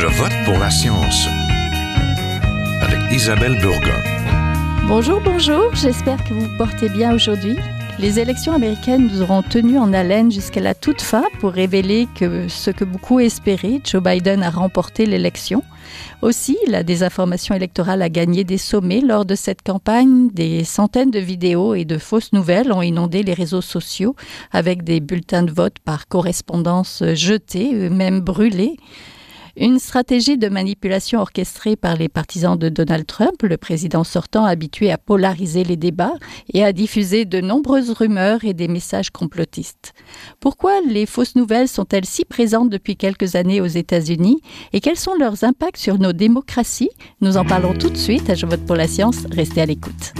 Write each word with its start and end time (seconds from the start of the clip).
Je 0.00 0.06
vote 0.06 0.32
pour 0.44 0.56
la 0.60 0.70
science 0.70 1.26
avec 2.80 3.00
Isabelle 3.10 3.58
Burgon. 3.58 4.00
Bonjour, 4.86 5.20
bonjour, 5.20 5.74
j'espère 5.74 6.22
que 6.22 6.34
vous 6.34 6.42
vous 6.42 6.56
portez 6.56 6.88
bien 6.88 7.12
aujourd'hui. 7.12 7.56
Les 7.98 8.20
élections 8.20 8.52
américaines 8.52 9.08
nous 9.08 9.22
auront 9.22 9.42
tenus 9.42 9.76
en 9.76 9.92
haleine 9.92 10.30
jusqu'à 10.30 10.60
la 10.60 10.76
toute 10.76 11.02
fin 11.02 11.24
pour 11.40 11.50
révéler 11.50 12.06
que 12.14 12.46
ce 12.46 12.70
que 12.70 12.84
beaucoup 12.84 13.18
espéraient, 13.18 13.80
Joe 13.82 14.00
Biden 14.00 14.44
a 14.44 14.50
remporté 14.50 15.04
l'élection. 15.04 15.64
Aussi, 16.22 16.56
la 16.68 16.84
désinformation 16.84 17.56
électorale 17.56 18.00
a 18.00 18.08
gagné 18.08 18.44
des 18.44 18.56
sommets 18.56 19.00
lors 19.00 19.24
de 19.24 19.34
cette 19.34 19.62
campagne. 19.62 20.28
Des 20.32 20.62
centaines 20.62 21.10
de 21.10 21.18
vidéos 21.18 21.74
et 21.74 21.84
de 21.84 21.98
fausses 21.98 22.32
nouvelles 22.32 22.70
ont 22.70 22.82
inondé 22.82 23.24
les 23.24 23.34
réseaux 23.34 23.62
sociaux 23.62 24.14
avec 24.52 24.84
des 24.84 25.00
bulletins 25.00 25.42
de 25.42 25.50
vote 25.50 25.80
par 25.84 26.06
correspondance 26.06 27.02
jetés, 27.14 27.90
même 27.90 28.20
brûlés. 28.20 28.76
Une 29.60 29.80
stratégie 29.80 30.38
de 30.38 30.48
manipulation 30.48 31.18
orchestrée 31.18 31.74
par 31.74 31.96
les 31.96 32.08
partisans 32.08 32.56
de 32.56 32.68
Donald 32.68 33.04
Trump, 33.06 33.42
le 33.42 33.56
président 33.56 34.04
sortant 34.04 34.44
habitué 34.44 34.92
à 34.92 34.98
polariser 34.98 35.64
les 35.64 35.76
débats 35.76 36.14
et 36.54 36.62
à 36.62 36.72
diffuser 36.72 37.24
de 37.24 37.40
nombreuses 37.40 37.90
rumeurs 37.90 38.44
et 38.44 38.54
des 38.54 38.68
messages 38.68 39.10
complotistes. 39.10 39.94
Pourquoi 40.38 40.80
les 40.86 41.06
fausses 41.06 41.34
nouvelles 41.34 41.66
sont-elles 41.66 42.04
si 42.04 42.24
présentes 42.24 42.70
depuis 42.70 42.96
quelques 42.96 43.34
années 43.34 43.60
aux 43.60 43.66
États-Unis 43.66 44.40
et 44.72 44.80
quels 44.80 44.96
sont 44.96 45.14
leurs 45.14 45.42
impacts 45.42 45.78
sur 45.78 45.98
nos 45.98 46.12
démocraties? 46.12 46.90
Nous 47.20 47.36
en 47.36 47.44
parlons 47.44 47.74
tout 47.74 47.90
de 47.90 47.96
suite 47.96 48.30
à 48.30 48.36
Je 48.36 48.46
vote 48.46 48.64
pour 48.64 48.76
la 48.76 48.86
science. 48.86 49.26
Restez 49.32 49.60
à 49.60 49.66
l'écoute. 49.66 50.14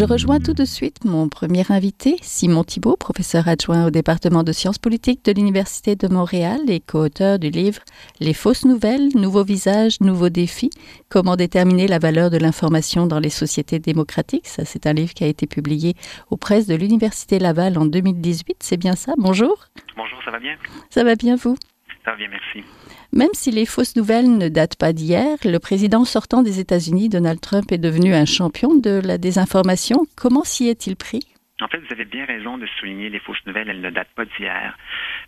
Je 0.00 0.06
rejoins 0.06 0.40
tout 0.40 0.54
de 0.54 0.64
suite 0.64 1.04
mon 1.04 1.28
premier 1.28 1.62
invité, 1.70 2.16
Simon 2.22 2.64
Thibault, 2.64 2.96
professeur 2.96 3.48
adjoint 3.48 3.84
au 3.84 3.90
département 3.90 4.42
de 4.42 4.50
sciences 4.50 4.78
politiques 4.78 5.22
de 5.26 5.32
l'Université 5.32 5.94
de 5.94 6.08
Montréal 6.08 6.58
et 6.68 6.80
co-auteur 6.80 7.38
du 7.38 7.50
livre 7.50 7.82
Les 8.18 8.32
fausses 8.32 8.64
nouvelles, 8.64 9.10
nouveaux 9.14 9.44
visages, 9.44 10.00
nouveaux 10.00 10.30
défis, 10.30 10.70
comment 11.10 11.36
déterminer 11.36 11.86
la 11.86 11.98
valeur 11.98 12.30
de 12.30 12.38
l'information 12.38 13.06
dans 13.06 13.18
les 13.18 13.28
sociétés 13.28 13.78
démocratiques. 13.78 14.46
Ça, 14.46 14.64
c'est 14.64 14.86
un 14.86 14.94
livre 14.94 15.12
qui 15.12 15.24
a 15.24 15.26
été 15.26 15.46
publié 15.46 15.92
aux 16.30 16.38
presses 16.38 16.66
de 16.66 16.76
l'Université 16.76 17.38
Laval 17.38 17.76
en 17.76 17.84
2018. 17.84 18.56
C'est 18.60 18.78
bien 18.78 18.96
ça? 18.96 19.12
Bonjour. 19.18 19.66
Bonjour, 19.98 20.18
ça 20.24 20.30
va 20.30 20.38
bien? 20.38 20.56
Ça 20.88 21.04
va 21.04 21.14
bien, 21.14 21.36
vous? 21.36 21.58
Ça 22.06 22.12
va 22.12 22.16
bien, 22.16 22.28
merci. 22.30 22.66
Même 23.12 23.28
si 23.32 23.50
les 23.50 23.66
fausses 23.66 23.96
nouvelles 23.96 24.38
ne 24.38 24.48
datent 24.48 24.76
pas 24.76 24.92
d'hier, 24.92 25.36
le 25.44 25.58
président 25.58 26.04
sortant 26.04 26.42
des 26.42 26.60
États-Unis, 26.60 27.08
Donald 27.08 27.40
Trump, 27.40 27.72
est 27.72 27.78
devenu 27.78 28.14
un 28.14 28.24
champion 28.24 28.76
de 28.76 29.00
la 29.04 29.18
désinformation. 29.18 30.06
Comment 30.16 30.44
s'y 30.44 30.68
est-il 30.68 30.94
pris? 30.94 31.22
En 31.60 31.68
fait, 31.68 31.78
vous 31.78 31.92
avez 31.92 32.06
bien 32.06 32.24
raison 32.24 32.56
de 32.56 32.66
souligner 32.78 33.10
les 33.10 33.18
fausses 33.18 33.44
nouvelles, 33.46 33.68
elles 33.68 33.82
ne 33.82 33.90
datent 33.90 34.14
pas 34.14 34.24
d'hier. 34.24 34.78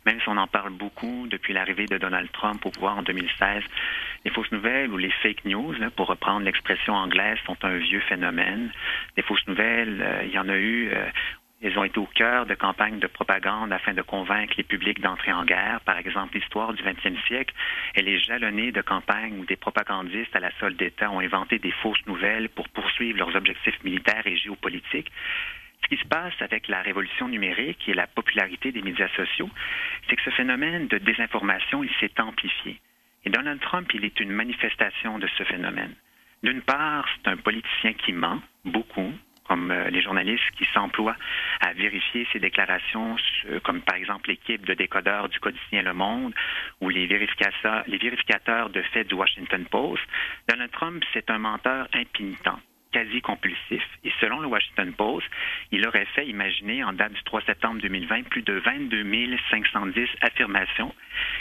Même 0.06 0.18
si 0.20 0.28
on 0.28 0.36
en 0.38 0.46
parle 0.46 0.72
beaucoup 0.72 1.26
depuis 1.28 1.52
l'arrivée 1.52 1.86
de 1.86 1.98
Donald 1.98 2.30
Trump 2.32 2.64
au 2.64 2.70
pouvoir 2.70 2.96
en 2.96 3.02
2016, 3.02 3.62
les 4.24 4.30
fausses 4.30 4.50
nouvelles 4.50 4.90
ou 4.90 4.96
les 4.96 5.10
fake 5.22 5.44
news, 5.44 5.74
pour 5.94 6.06
reprendre 6.06 6.44
l'expression 6.44 6.94
anglaise, 6.94 7.38
sont 7.44 7.56
un 7.62 7.76
vieux 7.76 8.00
phénomène. 8.08 8.70
Les 9.16 9.22
fausses 9.22 9.46
nouvelles, 9.46 10.00
euh, 10.00 10.24
il 10.24 10.30
y 10.30 10.38
en 10.38 10.48
a 10.48 10.56
eu 10.56 10.88
euh, 10.88 11.06
ils 11.62 11.78
ont 11.78 11.84
été 11.84 11.98
au 11.98 12.06
cœur 12.06 12.46
de 12.46 12.54
campagnes 12.54 12.98
de 12.98 13.06
propagande 13.06 13.72
afin 13.72 13.94
de 13.94 14.02
convaincre 14.02 14.54
les 14.56 14.64
publics 14.64 15.00
d'entrer 15.00 15.32
en 15.32 15.44
guerre. 15.44 15.80
Par 15.82 15.96
exemple, 15.96 16.36
l'histoire 16.36 16.72
du 16.72 16.82
20e 16.82 17.16
siècle, 17.26 17.54
elle 17.94 18.08
est 18.08 18.18
jalonnée 18.18 18.72
de 18.72 18.82
campagnes 18.82 19.38
où 19.38 19.44
des 19.44 19.56
propagandistes 19.56 20.34
à 20.34 20.40
la 20.40 20.50
solde 20.58 20.76
d'État 20.76 21.10
ont 21.10 21.20
inventé 21.20 21.60
des 21.60 21.70
fausses 21.70 22.04
nouvelles 22.06 22.48
pour 22.48 22.68
poursuivre 22.68 23.18
leurs 23.18 23.36
objectifs 23.36 23.82
militaires 23.84 24.26
et 24.26 24.36
géopolitiques. 24.36 25.12
Ce 25.82 25.88
qui 25.88 26.02
se 26.02 26.08
passe 26.08 26.34
avec 26.40 26.66
la 26.68 26.82
révolution 26.82 27.28
numérique 27.28 27.88
et 27.88 27.94
la 27.94 28.06
popularité 28.06 28.72
des 28.72 28.82
médias 28.82 29.08
sociaux, 29.16 29.50
c'est 30.08 30.16
que 30.16 30.22
ce 30.22 30.30
phénomène 30.30 30.88
de 30.88 30.98
désinformation, 30.98 31.84
il 31.84 31.90
s'est 32.00 32.20
amplifié. 32.20 32.80
Et 33.24 33.30
Donald 33.30 33.60
Trump, 33.60 33.88
il 33.94 34.04
est 34.04 34.18
une 34.18 34.30
manifestation 34.30 35.18
de 35.18 35.28
ce 35.38 35.44
phénomène. 35.44 35.94
D'une 36.42 36.62
part, 36.62 37.08
c'est 37.14 37.30
un 37.30 37.36
politicien 37.36 37.92
qui 37.92 38.12
ment 38.12 38.42
beaucoup, 38.64 39.12
comme 39.52 39.70
euh, 39.70 39.90
les 39.90 40.00
journalistes 40.00 40.50
qui 40.56 40.64
s'emploient 40.72 41.16
à 41.60 41.74
vérifier 41.74 42.26
ces 42.32 42.40
déclarations, 42.40 43.16
comme 43.64 43.82
par 43.82 43.96
exemple 43.96 44.30
l'équipe 44.30 44.64
de 44.64 44.72
décodeurs 44.72 45.28
du 45.28 45.38
quotidien 45.40 45.82
Le 45.82 45.92
Monde 45.92 46.32
ou 46.80 46.88
les 46.88 47.06
vérificateurs, 47.06 47.84
les 47.86 47.98
vérificateurs 47.98 48.70
de 48.70 48.80
faits 48.80 49.08
du 49.08 49.14
Washington 49.14 49.66
Post. 49.66 50.02
Donald 50.48 50.70
Trump, 50.70 51.04
c'est 51.12 51.28
un 51.28 51.38
menteur 51.38 51.86
impénitent 51.92 52.48
quasi 52.92 53.20
compulsif. 53.20 53.82
Et 54.04 54.12
selon 54.20 54.40
le 54.40 54.46
Washington 54.46 54.92
Post, 54.92 55.26
il 55.70 55.86
aurait 55.86 56.06
fait 56.14 56.26
imaginer 56.26 56.84
en 56.84 56.92
date 56.92 57.12
du 57.12 57.22
3 57.24 57.42
septembre 57.42 57.80
2020 57.80 58.24
plus 58.28 58.42
de 58.42 58.54
22 58.54 59.02
510 59.50 60.08
affirmations 60.20 60.94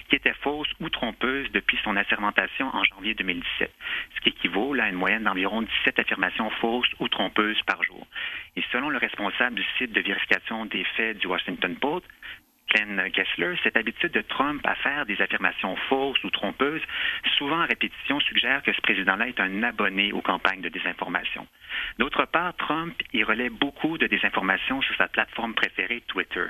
qui 0.09 0.15
étaient 0.15 0.33
fausses 0.41 0.71
ou 0.79 0.89
trompeuses 0.89 1.51
depuis 1.51 1.77
son 1.83 1.95
assermentation 1.95 2.73
en 2.73 2.83
janvier 2.83 3.13
2017, 3.13 3.71
ce 4.15 4.21
qui 4.21 4.29
équivaut 4.29 4.73
à 4.79 4.89
une 4.89 4.95
moyenne 4.95 5.23
d'environ 5.23 5.61
17 5.61 5.99
affirmations 5.99 6.49
fausses 6.61 6.91
ou 6.99 7.07
trompeuses 7.07 7.61
par 7.63 7.83
jour. 7.83 8.07
Et 8.55 8.63
selon 8.71 8.89
le 8.89 8.97
responsable 8.97 9.55
du 9.55 9.65
site 9.77 9.91
de 9.91 10.01
vérification 10.01 10.65
des 10.65 10.83
faits 10.95 11.17
du 11.17 11.27
Washington 11.27 11.75
Post, 11.75 12.05
Cette 13.63 13.77
habitude 13.77 14.11
de 14.11 14.21
Trump 14.21 14.61
à 14.65 14.75
faire 14.75 15.05
des 15.05 15.21
affirmations 15.21 15.75
fausses 15.89 16.23
ou 16.23 16.29
trompeuses, 16.29 16.81
souvent 17.37 17.59
à 17.59 17.65
répétition, 17.65 18.19
suggère 18.19 18.63
que 18.63 18.73
ce 18.73 18.81
président-là 18.81 19.27
est 19.27 19.39
un 19.39 19.63
abonné 19.63 20.11
aux 20.11 20.21
campagnes 20.21 20.61
de 20.61 20.69
désinformation. 20.69 21.47
D'autre 21.99 22.25
part, 22.25 22.55
Trump 22.55 22.93
y 23.13 23.23
relaie 23.23 23.49
beaucoup 23.49 23.97
de 23.97 24.07
désinformation 24.07 24.81
sur 24.81 24.95
sa 24.95 25.07
plateforme 25.07 25.53
préférée, 25.53 26.01
Twitter. 26.07 26.45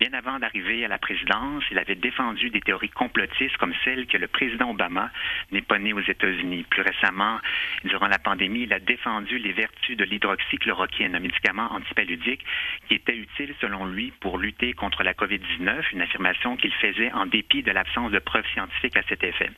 Bien 0.00 0.12
avant 0.14 0.38
d'arriver 0.38 0.84
à 0.84 0.88
la 0.88 0.98
présidence, 0.98 1.62
il 1.70 1.78
avait 1.78 1.94
défendu 1.94 2.50
des 2.50 2.60
théories 2.60 2.88
complotistes 2.88 3.56
comme 3.58 3.74
celle 3.84 4.06
que 4.06 4.16
le 4.16 4.26
président 4.26 4.70
Obama 4.70 5.10
n'est 5.52 5.62
pas 5.62 5.78
né 5.78 5.92
aux 5.92 6.00
États-Unis. 6.00 6.64
Plus 6.68 6.82
récemment, 6.82 7.38
durant 7.84 8.08
la 8.08 8.18
pandémie, 8.18 8.62
il 8.62 8.72
a 8.72 8.80
défendu 8.80 9.38
les 9.38 9.52
vertus 9.52 9.96
de 9.96 10.04
l'hydroxychloroquine, 10.04 11.14
un 11.14 11.20
médicament 11.20 11.72
antipaludique 11.72 12.44
qui 12.88 12.94
était 12.94 13.16
utile 13.16 13.54
selon 13.60 13.86
lui 13.86 14.12
pour 14.20 14.38
lutter 14.38 14.72
contre 14.72 15.02
la 15.02 15.14
COVID-19, 15.14 15.92
une 15.92 16.02
affirmation 16.02 16.56
qu'il 16.56 16.72
faisait 16.74 17.12
en 17.12 17.26
dépit 17.26 17.62
de 17.62 17.70
l'absence 17.70 18.10
de 18.10 18.18
preuves 18.18 18.46
scientifiques 18.52 18.96
à 18.96 19.02
cet 19.08 19.22
effet. 19.22 19.50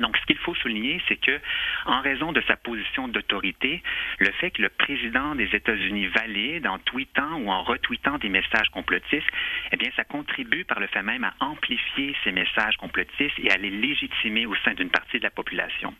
Donc, 0.00 0.16
ce 0.16 0.26
qu'il 0.26 0.38
faut 0.38 0.54
souligner, 0.54 1.00
c'est 1.08 1.16
que, 1.16 1.40
en 1.86 2.00
raison 2.00 2.32
de 2.32 2.42
sa 2.48 2.56
position 2.56 3.08
d'autorité, 3.08 3.82
le 4.18 4.30
fait 4.32 4.50
que 4.50 4.62
le 4.62 4.68
président 4.68 5.34
des 5.34 5.48
États-Unis 5.54 6.06
valide 6.08 6.66
en 6.66 6.78
tweetant 6.78 7.36
ou 7.38 7.50
en 7.50 7.62
retweetant 7.62 8.18
des 8.18 8.28
messages 8.28 8.68
complotistes, 8.70 9.26
eh 9.72 9.76
bien, 9.76 9.90
ça 9.96 10.04
contribue 10.04 10.64
par 10.64 10.80
le 10.80 10.86
fait 10.88 11.02
même 11.02 11.24
à 11.24 11.34
amplifier 11.40 12.14
ces 12.24 12.32
messages 12.32 12.76
complotistes 12.76 13.38
et 13.38 13.50
à 13.50 13.56
les 13.56 13.70
légitimer 13.70 14.46
au 14.46 14.54
sein 14.64 14.74
d'une 14.74 14.90
partie 14.90 15.18
de 15.18 15.24
la 15.24 15.30
population. 15.30 15.94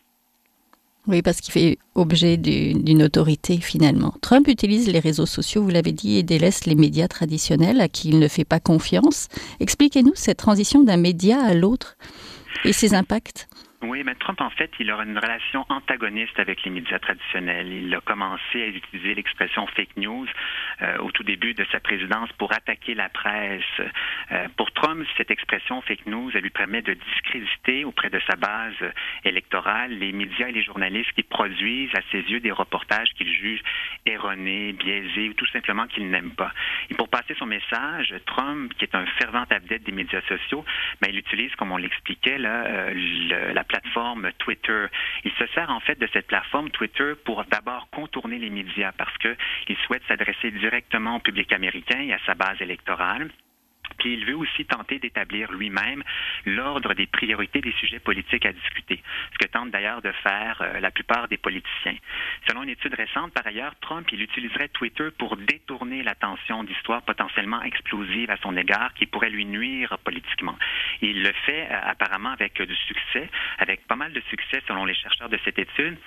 Oui, 1.07 1.21
parce 1.21 1.39
qu'il 1.39 1.53
fait 1.53 1.77
objet 1.93 2.35
d'une 2.35 3.03
autorité 3.03 3.59
finalement. 3.61 4.15
Trump 4.21 4.47
utilise 4.47 4.87
les 4.87 4.99
réseaux 4.99 5.27
sociaux, 5.27 5.61
vous 5.61 5.69
l'avez 5.69 5.91
dit, 5.91 6.17
et 6.17 6.23
délaisse 6.23 6.65
les 6.65 6.73
médias 6.73 7.07
traditionnels 7.07 7.79
à 7.79 7.87
qui 7.87 8.09
il 8.09 8.17
ne 8.17 8.27
fait 8.27 8.43
pas 8.43 8.59
confiance. 8.59 9.27
Expliquez-nous 9.59 10.13
cette 10.15 10.37
transition 10.37 10.83
d'un 10.83 10.97
média 10.97 11.39
à 11.39 11.53
l'autre 11.53 11.95
et 12.63 12.73
ses 12.73 12.95
impacts. 12.95 13.47
Oui, 13.87 14.03
mais 14.03 14.15
Trump, 14.15 14.41
en 14.41 14.49
fait, 14.49 14.71
il 14.79 14.91
aura 14.91 15.03
une 15.03 15.17
relation 15.17 15.65
antagoniste 15.69 16.39
avec 16.39 16.63
les 16.63 16.71
médias 16.71 16.97
traditionnels. 16.97 17.71
Il 17.71 17.93
a 17.93 18.01
commencé 18.01 18.61
à 18.63 18.67
utiliser 18.67 19.13
l'expression 19.13 19.67
fake 19.67 19.97
news 19.97 20.27
euh, 20.81 20.97
au 20.97 21.11
tout 21.11 21.23
début 21.23 21.53
de 21.53 21.63
sa 21.71 21.79
présidence 21.79 22.31
pour 22.33 22.51
attaquer 22.51 22.95
la 22.95 23.09
presse. 23.09 23.61
Euh, 24.31 24.47
pour 24.57 24.71
Trump, 24.71 25.05
cette 25.17 25.29
expression 25.29 25.81
fake 25.81 26.07
news, 26.07 26.31
elle 26.33 26.41
lui 26.41 26.49
permet 26.49 26.81
de 26.81 26.93
discréditer 26.93 27.85
auprès 27.85 28.09
de 28.09 28.19
sa 28.27 28.35
base 28.35 28.73
électorale 29.23 29.91
les 29.91 30.11
médias 30.11 30.47
et 30.47 30.51
les 30.51 30.63
journalistes 30.63 31.11
qui 31.13 31.23
produisent 31.23 31.93
à 31.93 32.01
ses 32.11 32.21
yeux 32.21 32.39
des 32.39 32.51
reportages 32.51 33.09
qu'il 33.15 33.31
juge 33.31 33.61
erronés, 34.07 34.73
biaisés 34.73 35.29
ou 35.29 35.33
tout 35.33 35.47
simplement 35.47 35.85
qu'il 35.85 36.09
n'aime 36.09 36.31
pas. 36.31 36.51
Et 36.89 36.95
pour 36.95 37.09
passer 37.09 37.35
son 37.37 37.45
message, 37.45 38.15
Trump, 38.25 38.73
qui 38.77 38.85
est 38.85 38.95
un 38.95 39.05
fervent 39.17 39.45
adepte 39.49 39.85
des 39.85 39.91
médias 39.91 40.21
sociaux, 40.21 40.65
ben, 41.01 41.09
il 41.11 41.19
utilise, 41.19 41.53
comme 41.55 41.71
on 41.71 41.77
l'expliquait, 41.77 42.37
euh, 42.39 43.53
la 43.53 43.63
Il 45.23 45.31
se 45.31 45.47
sert 45.53 45.69
en 45.69 45.79
fait 45.79 45.99
de 45.99 46.07
cette 46.13 46.27
plateforme 46.27 46.69
Twitter 46.69 47.13
pour 47.23 47.43
d'abord 47.45 47.87
contourner 47.91 48.39
les 48.39 48.49
médias 48.49 48.91
parce 48.91 49.17
qu'il 49.17 49.77
souhaite 49.85 50.03
s'adresser 50.07 50.51
directement 50.51 51.17
au 51.17 51.19
public 51.19 51.51
américain 51.51 51.99
et 51.99 52.13
à 52.13 52.19
sa 52.25 52.35
base 52.35 52.61
électorale. 52.61 53.29
Puis 53.97 54.13
il 54.13 54.25
veut 54.25 54.35
aussi 54.35 54.65
tenter 54.65 54.99
d'établir 54.99 55.51
lui-même 55.51 56.03
l'ordre 56.45 56.93
des 56.93 57.07
priorités 57.07 57.61
des 57.61 57.71
sujets 57.73 57.99
politiques 57.99 58.45
à 58.45 58.53
discuter, 58.53 59.01
ce 59.33 59.37
que 59.37 59.51
tentent 59.51 59.71
d'ailleurs 59.71 60.01
de 60.01 60.11
faire 60.11 60.61
euh, 60.61 60.79
la 60.79 60.91
plupart 60.91 61.27
des 61.27 61.37
politiciens. 61.37 61.95
Selon 62.47 62.63
une 62.63 62.69
étude 62.69 62.93
récente, 62.93 63.33
par 63.33 63.45
ailleurs, 63.47 63.73
Trump, 63.81 64.07
il 64.11 64.21
utiliserait 64.21 64.69
Twitter 64.69 65.09
pour 65.17 65.37
détourner 65.37 66.03
l'attention 66.03 66.63
d'histoires 66.63 67.01
potentiellement 67.01 67.61
explosives 67.63 68.29
à 68.29 68.37
son 68.37 68.55
égard 68.57 68.93
qui 68.93 69.05
pourraient 69.05 69.29
lui 69.29 69.45
nuire 69.45 69.97
politiquement. 70.03 70.57
il 71.01 71.23
le 71.23 71.33
fait 71.45 71.67
euh, 71.71 71.79
apparemment 71.83 72.31
avec 72.31 72.61
du 72.61 72.75
succès, 72.75 73.29
avec 73.59 73.85
pas 73.87 73.95
mal 73.95 74.13
de 74.13 74.21
succès 74.29 74.61
selon 74.67 74.85
les 74.85 74.95
chercheurs 74.95 75.29
de 75.29 75.39
cette 75.43 75.59
étude 75.59 75.97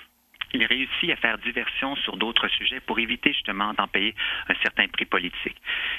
il 0.53 0.65
réussit 0.65 1.09
à 1.11 1.15
faire 1.15 1.37
diversion 1.37 1.95
sur 1.97 2.17
d'autres 2.17 2.47
sujets 2.49 2.79
pour 2.79 2.99
éviter 2.99 3.33
justement 3.33 3.73
d'en 3.73 3.87
payer 3.87 4.15
un 4.47 4.55
certain 4.63 4.87
prix 4.87 5.05
politique. 5.05 5.55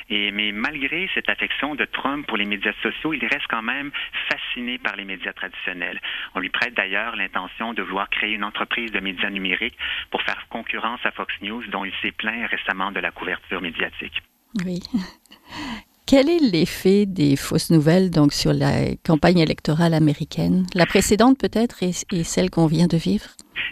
Mais 0.08 0.52
malgré 0.52 1.08
cette 1.14 1.28
affection 1.28 1.74
de 1.74 1.84
Trump 1.84 2.26
pour 2.26 2.36
les 2.36 2.44
médias 2.44 2.72
sociaux, 2.82 3.12
il 3.12 3.24
reste 3.26 3.46
quand 3.48 3.62
même 3.62 3.90
fasciné 4.28 4.78
par 4.78 4.96
les 4.96 5.04
médias 5.04 5.32
traditionnels. 5.32 6.00
On 6.34 6.40
lui 6.40 6.50
prête 6.50 6.74
d'ailleurs 6.74 7.16
l'intention 7.16 7.74
de 7.74 7.82
vouloir 7.82 8.08
créer 8.10 8.34
une 8.34 8.44
entreprise 8.44 8.92
de 8.92 9.00
médias 9.00 9.30
numériques 9.30 9.78
pour 10.10 10.22
faire 10.22 10.46
concurrence 10.48 11.00
à 11.04 11.10
Fox 11.10 11.34
News, 11.42 11.64
dont 11.68 11.84
il 11.84 11.92
s'est 12.02 12.12
plaint 12.12 12.48
récemment 12.50 12.92
de 12.92 13.00
la 13.00 13.10
couverture 13.10 13.60
médiatique. 13.60 14.22
Oui. 14.64 14.80
Quel 16.10 16.28
est 16.28 16.40
l'effet 16.40 17.06
des 17.06 17.36
fausses 17.36 17.70
nouvelles 17.70 18.10
donc 18.10 18.32
sur 18.32 18.52
la 18.52 18.96
campagne 19.06 19.38
électorale 19.38 19.94
américaine? 19.94 20.66
La 20.74 20.84
précédente 20.84 21.38
peut-être 21.38 21.84
et, 21.84 21.92
celle 22.24 22.50
qu'on 22.50 22.66
vient 22.66 22.88
de 22.88 22.96
vivre? 22.96 23.26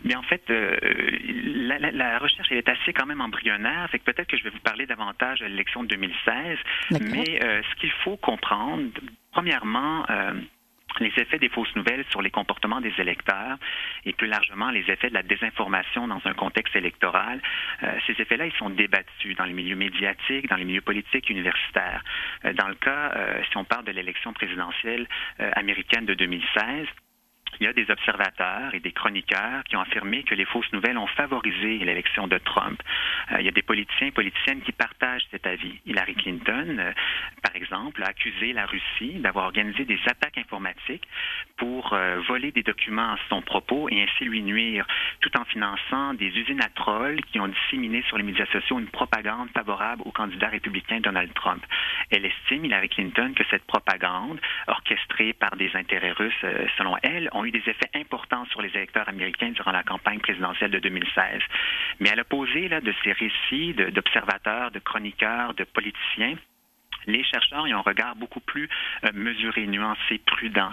Mais 0.04 0.14
en 0.14 0.22
fait, 0.22 0.42
euh, 0.48 0.76
la, 1.66 2.18
recherche 2.20 2.46
elle 2.52 2.58
est 2.58 2.68
assez 2.68 2.92
quand 2.92 3.06
même 3.06 3.20
embryonnaire, 3.20 3.88
fait 3.90 3.98
que 3.98 4.04
peut-être 4.04 4.28
que 4.28 4.36
je 4.36 4.44
vais 4.44 4.50
vous 4.50 4.60
parler 4.60 4.86
davantage 4.86 5.40
de 5.40 5.46
l'élection 5.46 5.82
de 5.82 5.88
2016. 5.88 6.58
Mais 7.10 7.42
euh, 7.42 7.60
ce 7.68 7.80
qu'il 7.80 7.90
faut 8.04 8.16
comprendre, 8.18 8.84
premièrement, 9.32 10.04
euh, 10.08 10.34
les 11.00 11.12
effets 11.16 11.38
des 11.38 11.48
fausses 11.48 11.74
nouvelles 11.76 12.04
sur 12.10 12.22
les 12.22 12.30
comportements 12.30 12.80
des 12.80 12.92
électeurs 12.98 13.56
et 14.04 14.12
plus 14.12 14.26
largement 14.26 14.70
les 14.70 14.90
effets 14.90 15.08
de 15.08 15.14
la 15.14 15.22
désinformation 15.22 16.08
dans 16.08 16.20
un 16.24 16.34
contexte 16.34 16.74
électoral. 16.76 17.40
Euh, 17.82 17.92
ces 18.06 18.20
effets-là, 18.20 18.46
ils 18.46 18.52
sont 18.54 18.70
débattus 18.70 19.36
dans 19.36 19.44
les 19.44 19.52
milieux 19.52 19.76
médiatiques, 19.76 20.48
dans 20.48 20.56
les 20.56 20.64
milieux 20.64 20.80
politiques 20.80 21.30
universitaires. 21.30 22.02
Euh, 22.44 22.52
dans 22.52 22.68
le 22.68 22.74
cas, 22.74 23.12
euh, 23.16 23.42
si 23.50 23.56
on 23.56 23.64
parle 23.64 23.84
de 23.84 23.92
l'élection 23.92 24.32
présidentielle 24.32 25.06
américaine 25.38 26.06
de 26.06 26.14
2016, 26.14 26.86
il 27.60 27.64
y 27.64 27.66
a 27.66 27.72
des 27.72 27.90
observateurs 27.90 28.74
et 28.74 28.80
des 28.80 28.92
chroniqueurs 28.92 29.64
qui 29.64 29.76
ont 29.76 29.80
affirmé 29.80 30.22
que 30.22 30.34
les 30.34 30.44
fausses 30.44 30.72
nouvelles 30.72 30.98
ont 30.98 31.06
favorisé 31.06 31.78
l'élection 31.78 32.28
de 32.28 32.38
Trump. 32.38 32.80
Euh, 33.32 33.36
il 33.40 33.46
y 33.46 33.48
a 33.48 33.52
des 33.52 33.62
politiciens 33.62 34.08
et 34.08 34.12
politiciennes 34.12 34.60
qui 34.60 34.72
partagent 34.72 35.26
cet 35.30 35.46
avis. 35.46 35.80
Hillary 35.86 36.14
Clinton, 36.14 36.76
euh, 36.78 36.92
par 37.42 37.54
exemple, 37.56 38.02
a 38.02 38.08
accusé 38.08 38.52
la 38.52 38.66
Russie 38.66 39.14
d'avoir 39.18 39.46
organisé 39.46 39.84
des 39.84 39.98
attaques 40.06 40.38
informatiques 40.38 41.06
pour 41.56 41.92
euh, 41.92 42.20
voler 42.28 42.52
des 42.52 42.62
documents 42.62 43.12
à 43.12 43.18
son 43.28 43.42
propos 43.42 43.88
et 43.88 44.02
ainsi 44.02 44.24
lui 44.24 44.42
nuire, 44.42 44.86
tout 45.20 45.36
en 45.38 45.44
finançant 45.44 46.14
des 46.14 46.26
usines 46.26 46.62
à 46.62 46.68
trolls 46.68 47.20
qui 47.32 47.40
ont 47.40 47.48
disséminé 47.48 48.02
sur 48.02 48.18
les 48.18 48.24
médias 48.24 48.46
sociaux 48.46 48.78
une 48.78 48.88
propagande 48.88 49.48
favorable 49.50 50.02
au 50.04 50.12
candidat 50.12 50.48
républicain 50.48 51.00
Donald 51.00 51.32
Trump. 51.34 51.64
Elle 52.10 52.24
estime, 52.24 52.64
Hillary 52.64 52.88
Clinton, 52.88 53.32
que 53.34 53.44
cette 53.50 53.64
propagande, 53.64 54.40
orchestrée 54.66 55.32
par 55.32 55.56
des 55.56 55.70
intérêts 55.74 56.12
russes, 56.12 56.44
selon 56.76 56.96
elle, 57.02 57.28
ont 57.38 57.44
eu 57.44 57.50
des 57.50 57.62
effets 57.66 57.90
importants 57.94 58.44
sur 58.46 58.60
les 58.60 58.68
électeurs 58.70 59.08
américains 59.08 59.50
durant 59.50 59.70
la 59.70 59.82
campagne 59.82 60.18
présidentielle 60.18 60.70
de 60.70 60.80
2016. 60.80 61.40
Mais 62.00 62.10
à 62.10 62.16
l'opposé 62.16 62.68
de 62.68 62.94
ces 63.04 63.12
récits 63.12 63.74
d'observateurs, 63.74 64.70
de 64.72 64.80
chroniqueurs, 64.80 65.54
de 65.54 65.64
politiciens, 65.64 66.34
les 67.06 67.24
chercheurs 67.24 67.64
ont 67.64 67.74
un 67.74 67.80
regard 67.80 68.16
beaucoup 68.16 68.40
plus 68.40 68.68
euh, 69.04 69.10
mesuré, 69.14 69.66
nuancé, 69.66 70.20
prudent. 70.26 70.70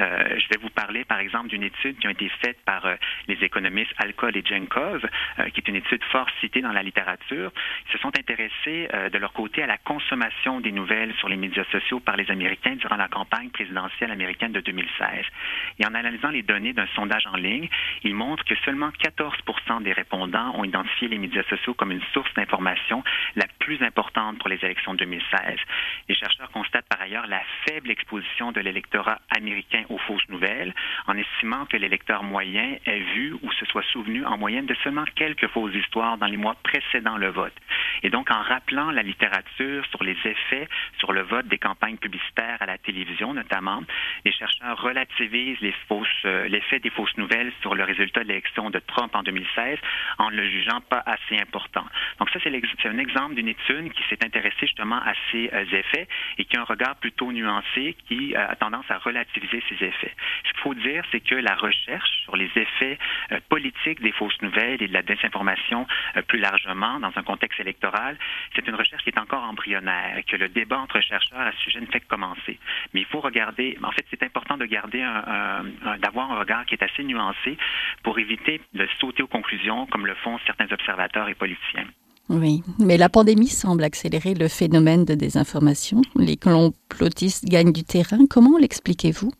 Euh, 0.00 0.38
je 0.38 0.48
vais 0.48 0.60
vous 0.60 0.70
parler, 0.70 1.04
par 1.04 1.18
exemple, 1.18 1.48
d'une 1.48 1.62
étude 1.62 1.98
qui 1.98 2.06
a 2.06 2.10
été 2.10 2.28
faite 2.40 2.58
par 2.64 2.84
euh, 2.86 2.94
les 3.26 3.42
économistes 3.42 3.92
Alcott 3.98 4.34
et 4.36 4.42
Jenkov, 4.44 5.06
qui 5.52 5.60
est 5.60 5.68
une 5.68 5.76
étude 5.76 6.02
fort 6.04 6.26
citée 6.40 6.60
dans 6.60 6.72
la 6.72 6.82
littérature. 6.82 7.52
Ils 7.86 7.92
se 7.92 7.98
sont 7.98 8.16
intéressés 8.18 8.88
de 9.12 9.18
leur 9.18 9.32
côté 9.32 9.62
à 9.62 9.66
la 9.66 9.78
consommation 9.78 10.60
des 10.60 10.72
nouvelles 10.72 11.14
sur 11.18 11.28
les 11.28 11.36
médias 11.36 11.64
sociaux 11.70 12.00
par 12.00 12.16
les 12.16 12.30
Américains 12.30 12.76
durant 12.76 12.96
la 12.96 13.08
campagne 13.08 13.50
présidentielle 13.50 14.10
américaine 14.10 14.52
de 14.52 14.60
2016. 14.60 15.24
Et 15.78 15.86
en 15.86 15.94
analysant 15.94 16.30
les 16.30 16.42
données 16.42 16.72
d'un 16.72 16.86
sondage 16.94 17.26
en 17.26 17.36
ligne, 17.36 17.68
ils 18.02 18.14
montrent 18.14 18.44
que 18.44 18.54
seulement 18.64 18.90
14% 18.90 19.82
des 19.82 19.92
répondants 19.92 20.54
ont 20.54 20.64
identifié 20.64 21.08
les 21.08 21.18
médias 21.18 21.44
sociaux 21.44 21.74
comme 21.74 21.92
une 21.92 22.02
source 22.12 22.32
d'information 22.34 23.02
la 23.36 23.46
plus 23.58 23.82
importante 23.82 24.38
pour 24.38 24.48
les 24.48 24.58
élections 24.64 24.94
de 24.94 24.98
2016. 24.98 25.58
Les 26.08 26.14
chercheurs 26.14 26.50
constatent 26.50 26.88
par 26.88 27.00
ailleurs 27.00 27.26
la 27.26 27.40
faible 27.66 27.90
exposition 27.90 28.52
de 28.52 28.60
l'électorat 28.60 29.18
américain 29.36 29.84
aux 29.88 29.98
fausses 29.98 30.28
nouvelles, 30.28 30.74
en 31.06 31.16
estimant 31.16 31.66
que 31.66 31.76
l'électeur 31.76 32.22
moyen 32.22 32.76
ait 32.84 33.00
vu 33.14 33.34
ou 33.42 33.52
se 33.52 33.64
soit 33.66 33.84
souvenu 33.92 34.24
en 34.24 34.38
moyenne 34.38 34.66
de 34.66 34.74
seulement 34.82 35.04
quelques 35.14 35.48
fausses 35.48 35.74
histoires 35.74 36.18
dans 36.18 36.26
les 36.26 36.36
mois 36.36 36.56
précédant 36.62 37.16
le 37.16 37.28
vote. 37.28 37.54
Et 38.02 38.10
donc, 38.10 38.30
en 38.30 38.42
rappelant 38.42 38.90
la 38.90 39.02
littérature 39.02 39.84
sur 39.86 40.02
les 40.02 40.16
effets 40.24 40.68
sur 40.98 41.12
le 41.12 41.22
vote 41.22 41.46
des 41.48 41.58
campagnes 41.58 41.96
publicitaires 41.96 42.58
à 42.60 42.66
la 42.66 42.78
télévision, 42.78 43.34
notamment, 43.34 43.82
les 44.24 44.32
chercheurs 44.32 44.80
relativisent 44.80 45.58
euh, 46.24 46.48
l'effet 46.48 46.78
des 46.80 46.90
fausses 46.90 47.16
nouvelles 47.16 47.52
sur 47.60 47.74
le 47.74 47.84
résultat 47.84 48.22
de 48.22 48.28
l'élection 48.28 48.70
de 48.70 48.78
Trump 48.80 49.14
en 49.14 49.22
2016 49.22 49.78
en 50.18 50.30
ne 50.30 50.36
le 50.36 50.48
jugeant 50.48 50.80
pas 50.80 51.02
assez 51.06 51.38
important. 51.40 51.84
Donc 52.18 52.30
ça, 52.30 52.38
c'est 52.42 52.88
un 52.88 52.98
exemple 52.98 53.34
d'une 53.34 53.48
étude 53.48 53.92
qui 53.92 54.02
s'est 54.08 54.24
intéressée 54.24 54.66
justement 54.66 55.00
à 55.00 55.12
ces 55.30 55.50
euh, 55.52 55.57
effets 55.62 56.08
et 56.38 56.44
qui 56.44 56.56
a 56.56 56.60
un 56.60 56.64
regard 56.64 56.96
plutôt 56.96 57.32
nuancé 57.32 57.96
qui 58.06 58.34
euh, 58.34 58.48
a 58.48 58.56
tendance 58.56 58.84
à 58.90 58.98
relativiser 58.98 59.62
ces 59.68 59.84
effets. 59.84 60.14
Ce 60.44 60.52
qu'il 60.52 60.60
faut 60.60 60.74
dire, 60.74 61.04
c'est 61.10 61.20
que 61.20 61.34
la 61.34 61.54
recherche 61.54 62.10
sur 62.24 62.36
les 62.36 62.50
effets 62.56 62.98
euh, 63.32 63.40
politiques 63.48 64.00
des 64.00 64.12
fausses 64.12 64.40
nouvelles 64.42 64.82
et 64.82 64.88
de 64.88 64.92
la 64.92 65.02
désinformation 65.02 65.86
euh, 66.16 66.22
plus 66.22 66.38
largement 66.38 67.00
dans 67.00 67.12
un 67.14 67.22
contexte 67.22 67.60
électoral, 67.60 68.16
c'est 68.54 68.66
une 68.66 68.74
recherche 68.74 69.02
qui 69.02 69.10
est 69.10 69.18
encore 69.18 69.44
embryonnaire 69.44 70.18
et 70.18 70.22
que 70.22 70.36
le 70.36 70.48
débat 70.48 70.78
entre 70.78 71.00
chercheurs 71.00 71.40
à 71.40 71.52
ce 71.52 71.58
sujet 71.58 71.80
ne 71.80 71.86
fait 71.86 72.00
que 72.00 72.08
commencer. 72.08 72.58
Mais 72.94 73.00
il 73.00 73.06
faut 73.06 73.20
regarder, 73.20 73.78
en 73.82 73.90
fait, 73.92 74.04
c'est 74.10 74.22
important 74.22 74.56
de 74.56 74.64
garder 74.64 75.02
un, 75.02 75.64
d'avoir 75.98 76.30
un 76.32 76.38
regard 76.38 76.64
qui 76.66 76.74
est 76.74 76.82
assez 76.82 77.04
nuancé 77.04 77.56
pour 78.02 78.18
éviter 78.18 78.60
de 78.74 78.88
sauter 79.00 79.22
aux 79.22 79.28
conclusions 79.28 79.86
comme 79.86 80.06
le 80.06 80.14
font 80.16 80.38
certains 80.46 80.70
observateurs 80.72 81.28
et 81.28 81.34
politiciens. 81.34 81.86
Oui, 82.30 82.62
mais 82.78 82.98
la 82.98 83.08
pandémie 83.08 83.48
semble 83.48 83.84
accélérer 83.84 84.34
le 84.34 84.48
phénomène 84.48 85.04
de 85.06 85.14
désinformation. 85.14 86.02
Les 86.16 86.36
complotistes 86.36 87.46
gagnent 87.46 87.72
du 87.72 87.84
terrain. 87.84 88.26
Comment 88.28 88.58
l'expliquez-vous? 88.58 89.30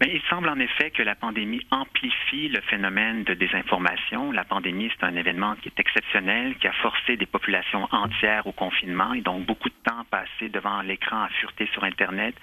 Ben, 0.00 0.08
il 0.10 0.22
semble 0.30 0.48
en 0.48 0.58
effet 0.58 0.90
que 0.90 1.02
la 1.02 1.14
pandémie 1.14 1.60
amplifie 1.70 2.48
le 2.48 2.62
phénomène 2.62 3.22
de 3.24 3.34
désinformation. 3.34 4.32
La 4.32 4.44
pandémie, 4.44 4.90
c'est 4.96 5.04
un 5.04 5.14
événement 5.14 5.56
qui 5.56 5.68
est 5.68 5.78
exceptionnel, 5.78 6.56
qui 6.56 6.66
a 6.66 6.72
forcé 6.72 7.18
des 7.18 7.26
populations 7.26 7.86
entières 7.92 8.46
au 8.46 8.52
confinement 8.52 9.12
et 9.12 9.20
donc 9.20 9.44
beaucoup 9.44 9.68
de 9.68 9.74
temps 9.84 10.04
passé 10.10 10.48
devant 10.48 10.80
l'écran 10.80 11.24
à 11.24 11.28
fureter 11.28 11.68
sur 11.74 11.84
Internet. 11.84 12.34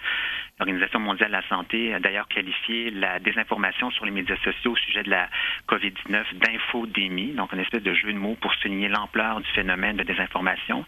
L'Organisation 0.59 0.99
mondiale 0.99 1.29
de 1.29 1.33
la 1.33 1.47
santé 1.47 1.95
a 1.95 1.99
d'ailleurs 1.99 2.27
qualifié 2.27 2.91
la 2.91 3.17
désinformation 3.17 3.89
sur 3.89 4.05
les 4.05 4.11
médias 4.11 4.37
sociaux 4.43 4.73
au 4.73 4.77
sujet 4.77 5.01
de 5.01 5.09
la 5.09 5.27
COVID-19 5.67 6.35
d'infodémie, 6.35 7.31
donc 7.31 7.53
une 7.53 7.59
espèce 7.61 7.81
de 7.81 7.93
jeu 7.95 8.13
de 8.13 8.19
mots 8.19 8.37
pour 8.39 8.53
souligner 8.53 8.87
l'ampleur 8.87 9.41
du 9.41 9.49
phénomène 9.53 9.97
de 9.97 10.03
désinformation. 10.03 10.85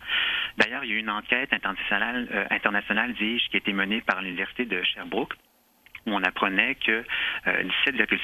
D'ailleurs, 0.58 0.84
il 0.84 0.92
y 0.92 0.94
a 0.94 0.98
eu 0.98 1.00
une 1.00 1.10
enquête 1.10 1.52
internationale, 1.52 2.28
euh, 2.32 2.46
internationale 2.52 3.14
dis-je, 3.14 3.50
qui 3.50 3.56
a 3.56 3.58
été 3.58 3.74
menée 3.74 4.02
par 4.02 4.22
l'Université 4.22 4.66
de 4.66 4.84
Sherbrooke 4.84 5.34
où 6.06 6.14
on 6.14 6.24
apprenait 6.24 6.76
que 6.76 7.04
17,7% 7.46 8.20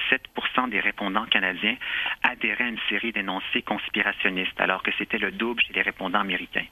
euh, 0.66 0.68
des 0.68 0.80
répondants 0.80 1.26
canadiens 1.26 1.76
adhéraient 2.24 2.66
à 2.66 2.68
une 2.68 2.80
série 2.90 3.12
d'énoncés 3.12 3.62
conspirationnistes, 3.62 4.60
alors 4.60 4.84
que 4.84 4.92
c'était 4.98 5.18
le 5.18 5.32
double 5.32 5.62
chez 5.62 5.74
les 5.74 5.82
répondants 5.82 6.20
américains. 6.20 6.66